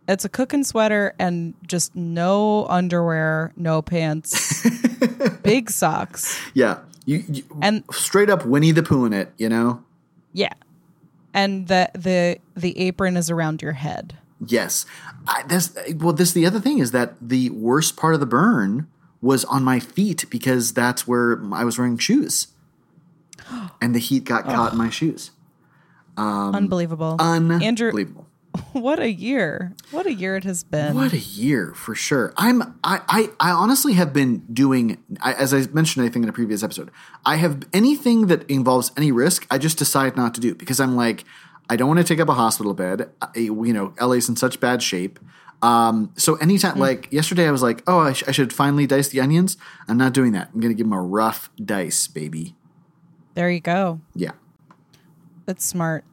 It's 0.07 0.25
a 0.25 0.29
cooking 0.29 0.63
sweater 0.63 1.13
and 1.19 1.53
just 1.67 1.95
no 1.95 2.65
underwear, 2.65 3.53
no 3.55 3.83
pants, 3.83 4.65
big 5.43 5.69
socks, 5.69 6.39
Yeah, 6.55 6.79
you, 7.05 7.23
you 7.29 7.43
and 7.61 7.83
straight 7.91 8.27
up 8.31 8.43
Winnie 8.43 8.71
the 8.71 8.81
Pooh 8.81 9.05
in 9.05 9.13
it. 9.13 9.31
You 9.37 9.49
know. 9.49 9.83
yeah, 10.33 10.53
and 11.33 11.67
the 11.67 11.89
the 11.93 12.39
the 12.55 12.77
apron 12.79 13.17
is 13.17 13.29
around 13.29 13.61
your 13.61 13.73
head. 13.73 14.17
Yes, 14.45 14.85
I, 15.27 15.43
that's 15.47 15.77
well. 15.95 16.13
This 16.13 16.31
the 16.31 16.45
other 16.45 16.59
thing 16.59 16.79
is 16.79 16.91
that 16.91 17.15
the 17.21 17.49
worst 17.49 17.97
part 17.97 18.13
of 18.13 18.19
the 18.19 18.25
burn 18.25 18.87
was 19.21 19.43
on 19.45 19.63
my 19.63 19.79
feet 19.79 20.25
because 20.29 20.73
that's 20.73 21.07
where 21.07 21.41
I 21.51 21.63
was 21.65 21.77
wearing 21.77 21.97
shoes, 21.97 22.47
and 23.81 23.93
the 23.93 23.99
heat 23.99 24.23
got 24.23 24.45
caught 24.45 24.71
in 24.71 24.77
my 24.77 24.89
shoes. 24.89 25.31
Um, 26.15 26.55
unbelievable, 26.55 27.15
Unbelievable. 27.19 27.65
Andrew, 27.65 28.15
what 28.73 28.99
a 28.99 29.12
year! 29.12 29.73
What 29.91 30.05
a 30.05 30.13
year 30.13 30.35
it 30.35 30.43
has 30.43 30.63
been. 30.63 30.95
What 30.95 31.13
a 31.13 31.17
year 31.19 31.73
for 31.75 31.93
sure. 31.95 32.33
I'm 32.38 32.62
I 32.83 33.01
I, 33.07 33.29
I 33.39 33.51
honestly 33.51 33.93
have 33.93 34.12
been 34.13 34.39
doing 34.51 34.97
I, 35.21 35.33
as 35.33 35.53
I 35.53 35.67
mentioned 35.71 36.05
I 36.05 36.09
think 36.09 36.23
in 36.23 36.29
a 36.29 36.33
previous 36.33 36.63
episode. 36.63 36.89
I 37.25 37.35
have 37.35 37.63
anything 37.73 38.27
that 38.27 38.49
involves 38.49 38.91
any 38.97 39.12
risk. 39.12 39.45
I 39.51 39.57
just 39.57 39.77
decide 39.77 40.17
not 40.17 40.33
to 40.35 40.41
do 40.41 40.55
because 40.55 40.79
I'm 40.79 40.95
like 40.95 41.25
I 41.69 41.75
don't 41.75 41.88
want 41.88 41.99
to 41.99 42.03
take 42.03 42.19
up 42.19 42.29
a 42.29 42.33
hospital 42.33 42.73
bed. 42.73 43.12
I, 43.21 43.27
you 43.38 43.73
know, 43.73 43.93
LA's 44.01 44.27
in 44.27 44.35
such 44.35 44.59
bad 44.59 44.81
shape. 44.81 45.19
Um, 45.62 46.12
so 46.15 46.35
anytime, 46.35 46.75
Hmm. 46.75 46.79
like 46.79 47.12
yesterday, 47.12 47.45
I 47.47 47.51
was 47.51 47.62
like, 47.62 47.83
"Oh, 47.85 47.99
I, 47.99 48.13
sh- 48.13 48.23
I 48.27 48.31
should 48.31 48.51
finally 48.53 48.88
dice 48.88 49.09
the 49.09 49.19
onions." 49.21 49.57
I'm 49.88 49.97
not 49.97 50.13
doing 50.13 50.31
that. 50.31 50.49
I'm 50.53 50.62
gonna 50.62 50.73
give 50.73 50.88
them 50.88 50.93
a 50.97 51.01
rough 51.01 51.51
dice, 51.63 52.07
baby. 52.07 52.55
There 53.35 53.51
you 53.51 53.59
go. 53.59 53.99
Yeah, 54.15 54.31
That's 55.45 55.63
smart. 55.65 56.05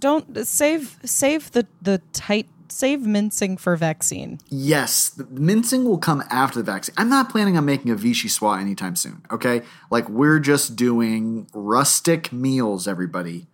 Don't 0.00 0.46
save 0.46 0.98
save 1.04 1.52
the 1.52 1.66
the 1.80 2.00
tight 2.12 2.48
save 2.68 3.02
mincing 3.06 3.56
for 3.56 3.76
vaccine. 3.76 4.38
Yes, 4.48 5.08
the 5.10 5.26
mincing 5.26 5.84
will 5.84 5.98
come 5.98 6.22
after 6.30 6.58
the 6.60 6.64
vaccine. 6.64 6.94
I'm 6.98 7.08
not 7.08 7.28
planning 7.28 7.56
on 7.56 7.64
making 7.64 7.90
a 7.92 7.96
vichyssoise 7.96 8.60
anytime 8.60 8.96
soon. 8.96 9.22
Okay, 9.30 9.62
like 9.90 10.08
we're 10.08 10.38
just 10.40 10.74
doing 10.76 11.46
rustic 11.52 12.32
meals, 12.32 12.88
everybody. 12.88 13.46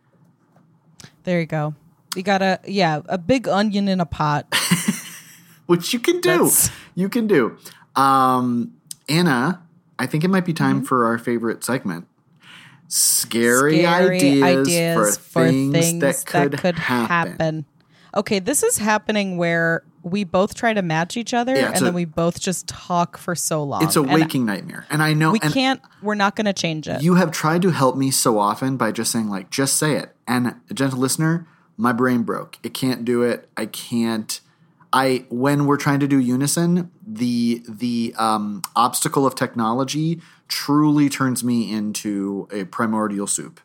There 1.25 1.41
you 1.41 1.47
go. 1.47 1.75
You 2.15 2.23
got 2.23 2.41
a 2.43 2.61
yeah 2.65 3.01
a 3.09 3.19
big 3.19 3.49
onion 3.49 3.89
in 3.89 4.01
a 4.01 4.07
pot. 4.07 4.47
which 5.67 5.93
you 5.93 5.99
can 5.99 6.21
do. 6.21 6.31
That's- 6.31 6.71
You 6.95 7.09
can 7.09 7.27
do. 7.27 7.59
Um, 7.97 8.73
Anna, 9.09 9.63
I 9.99 10.07
think 10.07 10.23
it 10.25 10.29
might 10.29 10.45
be 10.45 10.53
time 10.53 10.77
Mm-hmm. 10.79 10.87
for 10.87 11.07
our 11.07 11.19
favorite 11.19 11.65
segment. 11.65 12.07
Scary, 12.89 13.83
Scary 13.83 14.43
ideas, 14.43 14.43
ideas 14.43 15.19
for, 15.19 15.49
things, 15.49 16.01
that 16.01 16.25
could, 16.27 16.79
happen. 16.79 17.65
Okay, 18.15 18.39
this 18.39 18.63
is 18.63 18.79
happening 18.79 19.37
where 19.37 19.83
we 20.03 20.23
both 20.23 20.55
try 20.55 20.73
to 20.73 20.83
match 20.83 21.17
each 21.17 21.35
other 21.35 21.55
Yeah, 21.55 21.67
and 21.67 21.75
it's 21.75 21.81
then 21.83 21.93
we 21.93 22.05
both 22.05 22.41
just 22.41 22.69
talk 22.69 23.19
for 23.19 23.35
so 23.35 23.63
long. 23.65 23.83
It's 23.83 23.97
a 23.97 24.03
And 24.03 24.13
waking 24.13 24.47
nightmare. 24.47 24.87
And 24.89 25.03
I 25.03 25.15
know 25.15 25.33
We 25.33 25.41
and 25.43 25.53
can't. 25.53 25.81
We're 26.01 26.15
not 26.15 26.37
going 26.37 26.45
to 26.47 26.53
change 26.53 26.89
it. 26.89 27.03
you 27.03 27.17
have 27.17 27.33
tried 27.33 27.63
to 27.63 27.71
help 27.71 27.97
me 27.97 28.11
so 28.11 28.39
often 28.39 28.77
by 28.77 28.93
just 28.93 29.11
saying 29.11 29.29
like 29.29 29.51
just 29.51 29.77
say 29.77 29.97
it. 29.97 30.15
And 30.29 30.55
gentle 30.73 31.01
listener, 31.01 31.47
my 31.77 31.93
brain 31.93 32.23
broke. 32.23 32.59
It 32.63 32.73
can't 32.73 33.05
do 33.05 33.23
it. 33.23 33.49
I 33.57 33.67
can't 33.67 34.41
I 34.93 35.27
when 35.31 35.67
we're 35.67 35.77
trying 35.77 36.01
to 36.01 36.09
do 36.09 36.19
unison, 36.19 36.91
the 37.07 37.63
the 37.69 38.15
um, 38.19 38.63
obstacle 38.75 39.27
of 39.27 39.35
technology 39.35 40.21
truly 40.49 41.09
turns 41.09 41.43
me 41.43 41.73
into 41.73 42.49
a 42.53 42.65
primordial 42.65 43.27
soup. 43.27 43.61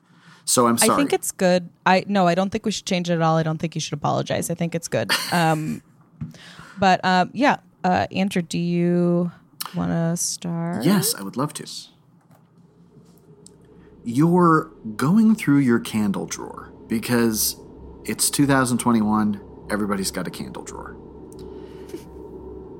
So 0.45 0.67
I'm 0.67 0.77
sorry. 0.77 0.91
I 0.91 0.95
think 0.97 1.13
it's 1.13 1.31
good. 1.31 1.69
I 1.85 2.03
no, 2.07 2.27
I 2.27 2.35
don't 2.35 2.49
think 2.49 2.65
we 2.65 2.71
should 2.71 2.85
change 2.85 3.09
it 3.09 3.13
at 3.13 3.21
all. 3.21 3.37
I 3.37 3.43
don't 3.43 3.57
think 3.57 3.75
you 3.75 3.81
should 3.81 3.93
apologize. 3.93 4.49
I 4.49 4.55
think 4.55 4.75
it's 4.75 4.87
good. 4.87 5.11
Um, 5.31 5.81
but 6.77 7.03
um, 7.05 7.29
yeah, 7.33 7.57
uh, 7.83 8.07
Andrew, 8.11 8.41
do 8.41 8.57
you 8.57 9.31
Want 9.75 9.91
to 9.91 10.17
start? 10.17 10.83
Yes, 10.83 11.15
I 11.15 11.23
would 11.23 11.37
love 11.37 11.53
to. 11.53 11.67
You're 14.03 14.71
going 14.95 15.35
through 15.35 15.59
your 15.59 15.79
candle 15.79 16.25
drawer 16.25 16.73
because 16.87 17.55
it's 18.03 18.29
2021. 18.29 19.39
Everybody's 19.69 20.11
got 20.11 20.27
a 20.27 20.31
candle 20.31 20.63
drawer. 20.63 20.97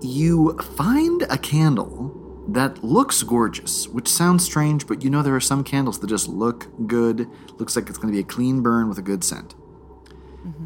You 0.02 0.58
find 0.58 1.22
a 1.24 1.38
candle 1.38 2.46
that 2.48 2.84
looks 2.84 3.22
gorgeous, 3.22 3.88
which 3.88 4.08
sounds 4.08 4.44
strange, 4.44 4.88
but 4.88 5.04
you 5.04 5.12
know 5.12 5.22
there 5.22 5.36
are 5.36 5.40
some 5.40 5.64
candles 5.64 6.00
that 6.00 6.08
just 6.08 6.28
look 6.28 6.68
good. 6.88 7.30
Looks 7.60 7.76
like 7.76 7.88
it's 7.88 8.00
going 8.00 8.12
to 8.12 8.18
be 8.18 8.22
a 8.22 8.24
clean 8.24 8.62
burn 8.62 8.90
with 8.90 8.98
a 8.98 9.04
good 9.04 9.24
scent. 9.24 9.54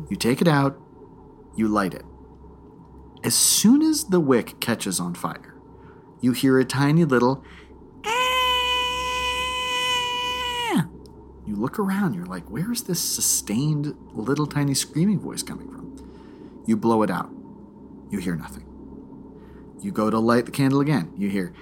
You 0.09 0.15
take 0.15 0.39
it 0.41 0.47
out, 0.47 0.79
you 1.55 1.67
light 1.67 1.93
it. 1.93 2.05
As 3.23 3.35
soon 3.35 3.81
as 3.81 4.05
the 4.05 4.21
wick 4.21 4.59
catches 4.61 5.01
on 5.01 5.15
fire, 5.15 5.55
you 6.21 6.31
hear 6.31 6.57
a 6.57 6.63
tiny 6.65 7.03
little. 7.03 7.43
"Ah." 8.05 8.11
You 11.45 11.55
look 11.55 11.77
around, 11.77 12.13
you're 12.13 12.25
like, 12.25 12.49
where 12.49 12.71
is 12.71 12.83
this 12.83 13.01
sustained 13.01 13.95
little 14.13 14.47
tiny 14.47 14.73
screaming 14.73 15.19
voice 15.19 15.43
coming 15.43 15.69
from? 15.69 15.93
You 16.65 16.77
blow 16.77 17.03
it 17.03 17.11
out. 17.11 17.29
You 18.09 18.19
hear 18.19 18.35
nothing. 18.35 18.63
You 19.85 19.91
go 19.91 20.09
to 20.09 20.17
light 20.17 20.47
the 20.47 20.51
candle 20.51 20.81
again. 20.81 21.13
You 21.15 21.29
hear. 21.29 21.53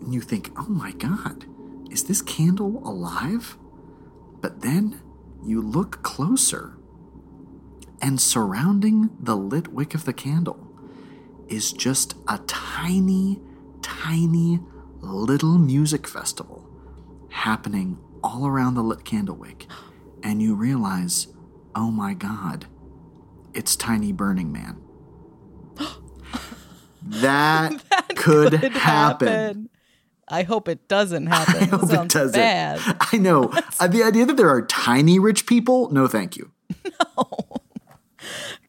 And 0.00 0.14
you 0.14 0.20
think, 0.20 0.52
oh 0.56 0.68
my 0.68 0.92
god, 0.92 1.44
is 1.90 2.04
this 2.04 2.22
candle 2.22 2.80
alive? 2.84 3.58
But 4.40 4.60
then 4.60 5.00
you 5.44 5.60
look 5.60 6.04
closer, 6.04 6.78
and 8.00 8.20
surrounding 8.20 9.10
the 9.18 9.36
lit 9.36 9.72
wick 9.72 9.92
of 9.92 10.04
the 10.04 10.12
candle 10.12 10.68
is 11.48 11.72
just 11.72 12.14
a 12.28 12.38
tiny, 12.46 13.40
tiny 13.82 14.60
little 15.00 15.58
music 15.58 16.06
festival 16.06 16.64
happening 17.30 17.98
all 18.22 18.46
around 18.46 18.74
the 18.74 18.84
lit 18.84 19.04
candle 19.04 19.34
wick. 19.34 19.66
And 20.22 20.40
you 20.40 20.54
realize, 20.54 21.26
oh 21.74 21.90
my 21.90 22.14
god, 22.14 22.66
it's 23.52 23.74
Tiny 23.74 24.12
Burning 24.12 24.52
Man. 24.52 24.80
That, 27.02 27.82
that 27.90 28.08
could, 28.16 28.54
happen. 28.54 29.68
I 30.28 30.44
hope 30.44 30.68
it 30.68 30.86
doesn't 30.88 31.26
happen. 31.26 31.56
I 31.62 31.64
hope 31.64 31.90
it 31.90 32.08
doesn't. 32.08 32.32
bad. 32.32 32.80
I 33.12 33.16
know. 33.18 33.52
Uh, 33.78 33.88
the 33.88 34.02
idea 34.02 34.26
that 34.26 34.36
there 34.36 34.48
are 34.48 34.62
tiny 34.62 35.18
rich 35.18 35.46
people, 35.46 35.90
no 35.90 36.06
thank 36.06 36.36
you. 36.36 36.50
No. 37.16 37.28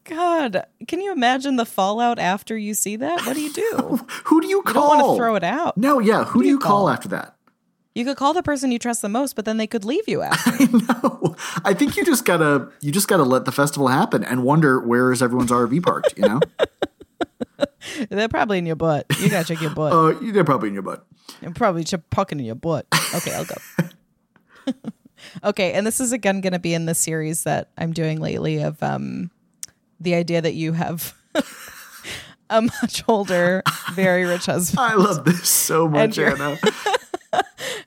God, 0.06 0.66
can 0.88 1.00
you 1.02 1.12
imagine 1.12 1.56
the 1.56 1.66
fallout 1.66 2.20
after 2.20 2.58
you 2.58 2.74
see 2.74 2.96
that? 2.98 3.26
What 3.26 3.36
do 3.36 3.42
you 3.42 3.54
do? 3.54 4.00
Who 4.26 4.42
do 4.42 4.48
you 4.48 4.58
You 4.58 4.64
call? 4.64 4.90
want 4.90 5.14
to 5.14 5.18
throw 5.18 5.36
it 5.36 5.44
out. 5.44 5.78
No, 5.78 6.00
yeah. 6.00 6.26
Who, 6.26 6.42
do 6.42 6.50
you 6.50 6.60
call 6.60 6.80
call? 6.80 6.90
after 6.90 7.08
that? 7.10 7.36
You 7.94 8.06
could 8.06 8.18
call 8.18 8.34
the 8.34 8.44
person 8.44 8.72
you 8.72 8.80
trust 8.80 9.02
the 9.02 9.10
most, 9.10 9.36
but 9.36 9.46
then 9.46 9.58
they 9.58 9.68
could 9.68 9.86
leave 9.86 10.08
you 10.08 10.22
after. 10.22 10.52
I 10.52 10.66
know. 10.66 11.36
I 11.64 11.74
think 11.74 11.98
you 11.98 12.06
just 12.06 12.24
gotta 12.26 12.70
you 12.80 12.92
just 12.92 13.08
gotta 13.08 13.24
let 13.24 13.44
the 13.46 13.52
festival 13.52 13.90
happen 13.90 14.24
and 14.24 14.44
wonder 14.44 14.80
where 14.80 15.12
is 15.12 15.22
everyone's 15.22 15.52
RV 15.52 15.84
parked. 15.84 16.18
You 16.18 16.28
know? 16.28 16.40
They're 18.10 18.28
probably 18.30 18.58
in 18.58 18.66
your 18.66 18.76
butt. 18.76 19.06
You 19.20 19.30
gotta 19.30 19.46
check 19.48 19.62
your 19.62 19.72
butt. 19.72 19.94
Oh, 19.94 20.14
they're 20.32 20.44
probably 20.44 20.68
in 20.70 20.74
your 20.74 20.84
butt. 20.84 21.06
and 21.42 21.56
probably 21.56 21.84
just 21.84 22.10
pucking 22.10 22.40
in 22.40 22.46
your 22.46 22.56
butt. 22.56 22.86
Okay, 23.16 23.34
I'll 23.34 23.46
go. 23.46 23.56
okay, 25.44 25.74
and 25.74 25.86
this 25.86 26.00
is 26.00 26.12
again 26.12 26.42
going 26.42 26.54
to 26.54 26.60
be 26.60 26.74
in 26.74 26.86
the 26.86 26.96
series 26.96 27.44
that 27.44 27.70
I'm 27.78 27.94
doing 27.94 28.20
lately 28.20 28.62
of 28.62 28.82
um, 28.84 29.32
the 30.00 30.16
idea 30.16 30.42
that 30.42 30.54
you 30.54 30.74
have 30.74 31.14
a 32.50 32.62
much 32.62 33.04
older, 33.08 33.64
very 33.94 34.26
rich 34.26 34.46
husband, 34.46 34.80
I 34.80 34.96
love 34.96 35.26
this 35.26 35.48
so 35.50 35.88
much, 35.88 36.18
you're- 36.18 36.32
Anna. 36.34 36.58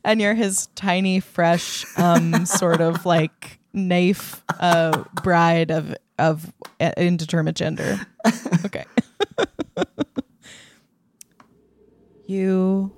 and 0.04 0.20
you're 0.20 0.35
his 0.35 0.66
tiny, 0.74 1.20
fresh, 1.20 1.85
um, 1.98 2.46
sort 2.46 2.80
of 2.80 3.04
like 3.07 3.59
naif 3.74 4.40
uh, 4.61 5.04
bride 5.22 5.70
of 5.70 5.94
of 6.18 6.52
uh, 6.80 6.92
indeterminate 6.96 7.57
gender. 7.57 7.98
Okay. 8.64 8.85
you 12.26 12.92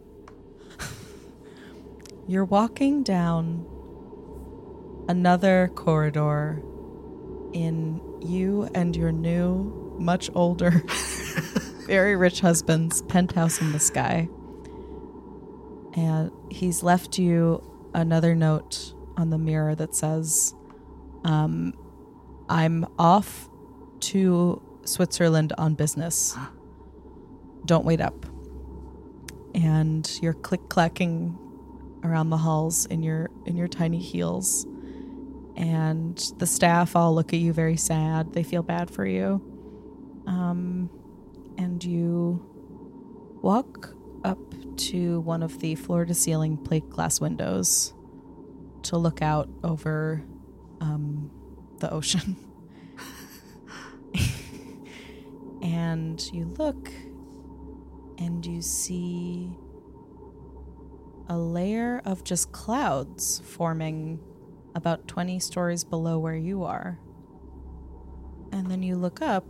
you're 2.28 2.44
walking 2.44 3.04
down 3.04 3.64
another 5.08 5.70
corridor 5.74 6.62
in 7.52 8.00
you 8.20 8.68
and 8.74 8.96
your 8.96 9.12
new, 9.12 9.96
much 9.98 10.30
older, 10.34 10.70
very 11.86 12.16
rich 12.16 12.40
husband's 12.40 13.02
penthouse 13.02 13.60
in 13.60 13.72
the 13.72 13.78
sky. 13.78 14.28
And 15.94 16.30
he's 16.50 16.82
left 16.82 17.18
you 17.18 17.62
another 17.94 18.34
note 18.34 18.92
on 19.16 19.30
the 19.30 19.38
mirror 19.38 19.74
that 19.76 19.94
says, 19.94 20.54
um, 21.24 21.72
I'm 22.48 22.86
off 22.98 23.48
to 24.00 24.62
Switzerland 24.88 25.52
on 25.58 25.74
business. 25.74 26.36
Don't 27.64 27.84
wait 27.84 28.00
up. 28.00 28.26
And 29.54 30.08
you're 30.20 30.34
click 30.34 30.68
clacking 30.68 31.38
around 32.04 32.30
the 32.30 32.36
halls 32.36 32.86
in 32.86 33.02
your 33.02 33.30
in 33.46 33.56
your 33.56 33.68
tiny 33.68 33.98
heels. 33.98 34.66
And 35.56 36.16
the 36.38 36.46
staff 36.46 36.94
all 36.94 37.14
look 37.14 37.32
at 37.32 37.40
you 37.40 37.52
very 37.52 37.76
sad. 37.76 38.34
They 38.34 38.42
feel 38.42 38.62
bad 38.62 38.90
for 38.90 39.06
you. 39.06 39.42
Um, 40.26 40.90
and 41.56 41.82
you 41.82 42.44
walk 43.42 43.94
up 44.24 44.38
to 44.76 45.20
one 45.20 45.42
of 45.42 45.60
the 45.60 45.74
floor 45.74 46.04
to 46.04 46.12
ceiling 46.12 46.58
plate 46.58 46.90
glass 46.90 47.20
windows 47.20 47.94
to 48.82 48.98
look 48.98 49.22
out 49.22 49.48
over 49.64 50.22
um, 50.80 51.30
the 51.78 51.90
ocean. 51.90 52.36
and 55.76 56.32
you 56.32 56.46
look 56.56 56.90
and 58.16 58.46
you 58.46 58.62
see 58.62 59.54
a 61.28 61.36
layer 61.36 62.00
of 62.06 62.24
just 62.24 62.50
clouds 62.50 63.42
forming 63.44 64.18
about 64.74 65.06
20 65.06 65.38
stories 65.38 65.84
below 65.84 66.18
where 66.18 66.34
you 66.34 66.64
are. 66.64 66.98
And 68.52 68.70
then 68.70 68.82
you 68.82 68.96
look 68.96 69.20
up 69.20 69.44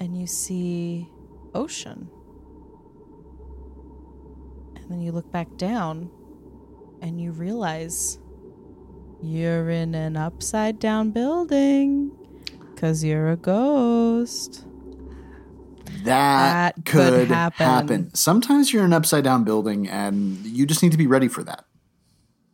and 0.00 0.18
you 0.18 0.26
see 0.26 1.08
ocean. 1.54 2.10
And 4.74 4.90
then 4.90 5.00
you 5.00 5.12
look 5.12 5.30
back 5.30 5.56
down 5.56 6.10
and 7.00 7.20
you 7.20 7.30
realize 7.30 8.18
you're 9.22 9.70
in 9.70 9.94
an 9.94 10.16
upside 10.16 10.80
down 10.80 11.12
building 11.12 12.10
because 12.84 13.02
you're 13.02 13.30
a 13.30 13.36
ghost. 13.36 14.66
That, 16.02 16.76
That 16.76 16.84
could 16.84 17.14
could 17.14 17.28
happen. 17.28 17.66
happen. 17.66 18.14
Sometimes 18.14 18.74
you're 18.74 18.82
in 18.82 18.90
an 18.90 18.92
upside 18.92 19.24
down 19.24 19.42
building 19.42 19.88
and 19.88 20.44
you 20.44 20.66
just 20.66 20.82
need 20.82 20.92
to 20.92 20.98
be 20.98 21.06
ready 21.06 21.28
for 21.28 21.42
that. 21.44 21.64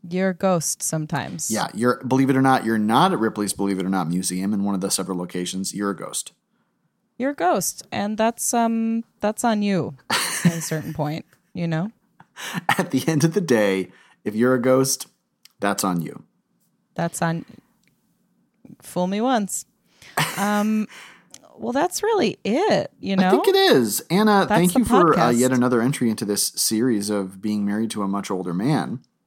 You're 0.08 0.28
a 0.28 0.34
ghost 0.34 0.84
sometimes. 0.84 1.50
Yeah, 1.50 1.66
you're 1.74 2.00
believe 2.04 2.30
it 2.30 2.36
or 2.36 2.42
not, 2.42 2.64
you're 2.64 2.78
not 2.78 3.12
at 3.12 3.18
Ripley's 3.18 3.52
Believe 3.52 3.80
It 3.80 3.84
or 3.84 3.88
Not 3.88 4.06
Museum 4.08 4.54
in 4.54 4.62
one 4.62 4.76
of 4.76 4.80
the 4.80 4.88
several 4.88 5.18
locations. 5.18 5.74
You're 5.74 5.90
a 5.90 5.96
ghost. 5.96 6.32
You're 7.18 7.30
a 7.30 7.34
ghost. 7.34 7.84
And 7.90 8.16
that's 8.16 8.54
um 8.54 9.02
that's 9.18 9.42
on 9.42 9.62
you 9.62 9.96
at 10.10 10.46
a 10.46 10.60
certain 10.62 10.94
point, 10.94 11.24
you 11.54 11.66
know? 11.66 11.90
At 12.78 12.92
the 12.92 13.02
end 13.08 13.24
of 13.24 13.34
the 13.34 13.40
day, 13.40 13.90
if 14.24 14.36
you're 14.36 14.54
a 14.54 14.62
ghost, 14.62 15.08
that's 15.58 15.82
on 15.82 16.00
you. 16.00 16.22
That's 16.94 17.20
on 17.20 17.44
fool 18.80 19.08
me 19.08 19.20
once. 19.20 19.66
Um 20.37 20.87
well 21.61 21.72
that's 21.72 22.02
really 22.02 22.38
it, 22.42 22.90
you 23.00 23.16
know? 23.16 23.28
I 23.28 23.30
think 23.30 23.48
it 23.48 23.54
is. 23.54 24.00
Anna, 24.11 24.46
thank 24.48 24.74
you 24.74 24.85
for 24.85 25.18
uh, 25.18 25.31
yet 25.31 25.52
another 25.52 25.83
entry 25.83 26.08
into 26.08 26.25
this 26.25 26.48
series 26.48 27.10
of 27.10 27.40
being 27.42 27.66
married 27.66 27.90
to 27.92 28.02
a 28.02 28.08
much 28.08 28.31
older 28.31 28.54
man. 28.54 29.00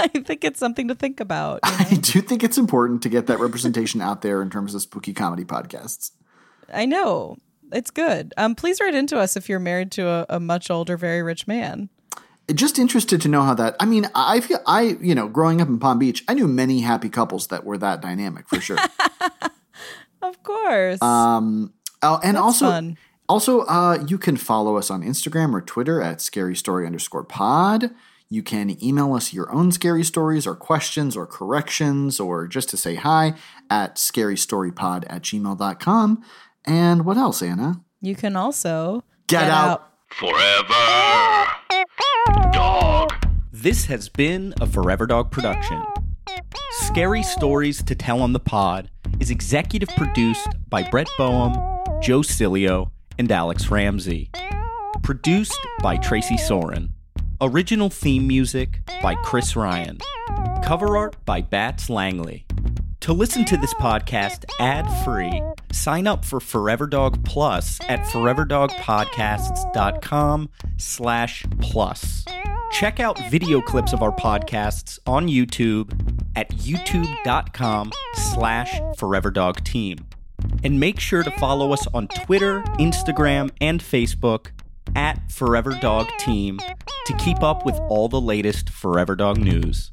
I 0.00 0.08
think 0.08 0.44
it's 0.44 0.58
something 0.58 0.88
to 0.88 0.94
think 0.94 1.20
about. 1.20 1.60
you 1.64 1.70
know? 1.78 1.86
I 1.90 1.94
do 1.96 2.20
think 2.20 2.44
it's 2.44 2.58
important 2.58 3.02
to 3.02 3.08
get 3.08 3.26
that 3.26 3.40
representation 3.40 4.00
out 4.00 4.22
there 4.22 4.40
in 4.40 4.50
terms 4.50 4.74
of 4.74 4.82
spooky 4.82 5.12
comedy 5.12 5.44
podcasts. 5.44 6.12
I 6.72 6.86
know. 6.86 7.36
It's 7.72 7.90
good. 7.90 8.32
Um 8.36 8.54
please 8.54 8.80
write 8.80 8.94
into 8.94 9.18
us 9.18 9.36
if 9.36 9.48
you're 9.48 9.58
married 9.58 9.90
to 9.92 10.06
a, 10.06 10.26
a 10.28 10.40
much 10.40 10.70
older, 10.70 10.96
very 10.96 11.22
rich 11.22 11.48
man. 11.48 11.88
Just 12.52 12.78
interested 12.78 13.20
to 13.22 13.28
know 13.28 13.42
how 13.42 13.54
that. 13.54 13.74
I 13.80 13.86
mean, 13.86 14.08
I 14.14 14.40
feel 14.40 14.60
I 14.66 14.96
you 15.00 15.14
know, 15.14 15.28
growing 15.28 15.60
up 15.60 15.68
in 15.68 15.80
Palm 15.80 15.98
Beach, 15.98 16.22
I 16.28 16.34
knew 16.34 16.46
many 16.46 16.80
happy 16.80 17.08
couples 17.08 17.48
that 17.48 17.64
were 17.64 17.78
that 17.78 18.00
dynamic 18.00 18.48
for 18.48 18.60
sure. 18.60 18.78
Of 20.24 20.42
course. 20.42 21.00
Um, 21.02 21.72
oh, 22.02 22.20
and 22.22 22.36
That's 22.36 22.44
also, 22.44 22.66
fun. 22.66 22.98
also, 23.28 23.60
uh, 23.62 24.04
you 24.08 24.18
can 24.18 24.36
follow 24.36 24.76
us 24.76 24.90
on 24.90 25.02
Instagram 25.02 25.52
or 25.54 25.60
Twitter 25.60 26.00
at 26.02 26.20
scary 26.20 26.56
story 26.56 26.86
underscore 26.86 27.24
pod. 27.24 27.90
You 28.30 28.42
can 28.42 28.82
email 28.82 29.12
us 29.14 29.32
your 29.32 29.52
own 29.52 29.70
scary 29.70 30.02
stories 30.02 30.46
or 30.46 30.56
questions 30.56 31.16
or 31.16 31.26
corrections 31.26 32.18
or 32.18 32.48
just 32.48 32.68
to 32.70 32.76
say 32.76 32.94
hi 32.96 33.34
at 33.70 33.96
scarystorypod 33.96 35.04
at 35.08 35.22
gmail.com. 35.22 36.24
And 36.64 37.04
what 37.04 37.16
else, 37.16 37.42
Anna? 37.42 37.82
You 38.00 38.16
can 38.16 38.34
also 38.34 39.04
Get 39.26 39.48
out. 39.50 39.90
Forever. 40.08 41.46
Dog. 42.52 43.12
This 43.52 43.86
has 43.86 44.08
been 44.08 44.54
a 44.60 44.66
Forever 44.66 45.06
Dog 45.06 45.30
production. 45.30 45.82
Scary 46.72 47.22
Stories 47.22 47.82
to 47.84 47.94
Tell 47.94 48.20
on 48.20 48.32
the 48.32 48.40
Pod 48.40 48.90
is 49.20 49.30
executive 49.30 49.88
produced 49.90 50.48
by 50.68 50.82
Brett 50.82 51.08
Boehm, 51.16 51.52
Joe 52.02 52.20
Cilio, 52.20 52.90
and 53.18 53.30
Alex 53.30 53.70
Ramsey. 53.70 54.30
Produced 55.02 55.58
by 55.82 55.96
Tracy 55.96 56.36
Soren. 56.36 56.90
Original 57.40 57.90
theme 57.90 58.26
music 58.26 58.80
by 59.02 59.14
Chris 59.16 59.56
Ryan. 59.56 59.98
Cover 60.62 60.96
art 60.96 61.16
by 61.24 61.40
Bats 61.40 61.90
Langley. 61.90 62.46
To 63.00 63.12
listen 63.12 63.44
to 63.44 63.56
this 63.58 63.74
podcast 63.74 64.44
ad 64.58 64.86
free, 65.04 65.42
sign 65.72 66.06
up 66.06 66.24
for 66.24 66.40
Forever 66.40 66.86
Dog 66.86 67.22
Plus 67.24 67.78
at 67.82 68.00
foreverdogpodcasts.com 68.06 70.48
slash 70.78 71.44
plus. 71.60 72.24
Check 72.74 72.98
out 72.98 73.16
video 73.30 73.60
clips 73.60 73.92
of 73.92 74.02
our 74.02 74.10
podcasts 74.10 74.98
on 75.06 75.28
YouTube 75.28 75.92
at 76.34 76.50
youtube.com 76.50 77.92
slash 78.14 78.80
foreverdogteam. 78.98 80.00
And 80.64 80.80
make 80.80 80.98
sure 80.98 81.22
to 81.22 81.30
follow 81.38 81.72
us 81.72 81.86
on 81.94 82.08
Twitter, 82.08 82.62
Instagram, 82.80 83.50
and 83.60 83.80
Facebook 83.80 84.48
at 84.96 85.30
Forever 85.30 85.78
Dog 85.80 86.08
Team 86.18 86.58
to 87.06 87.16
keep 87.16 87.44
up 87.44 87.64
with 87.64 87.76
all 87.88 88.08
the 88.08 88.20
latest 88.20 88.70
Forever 88.70 89.14
Dog 89.14 89.38
news. 89.38 89.88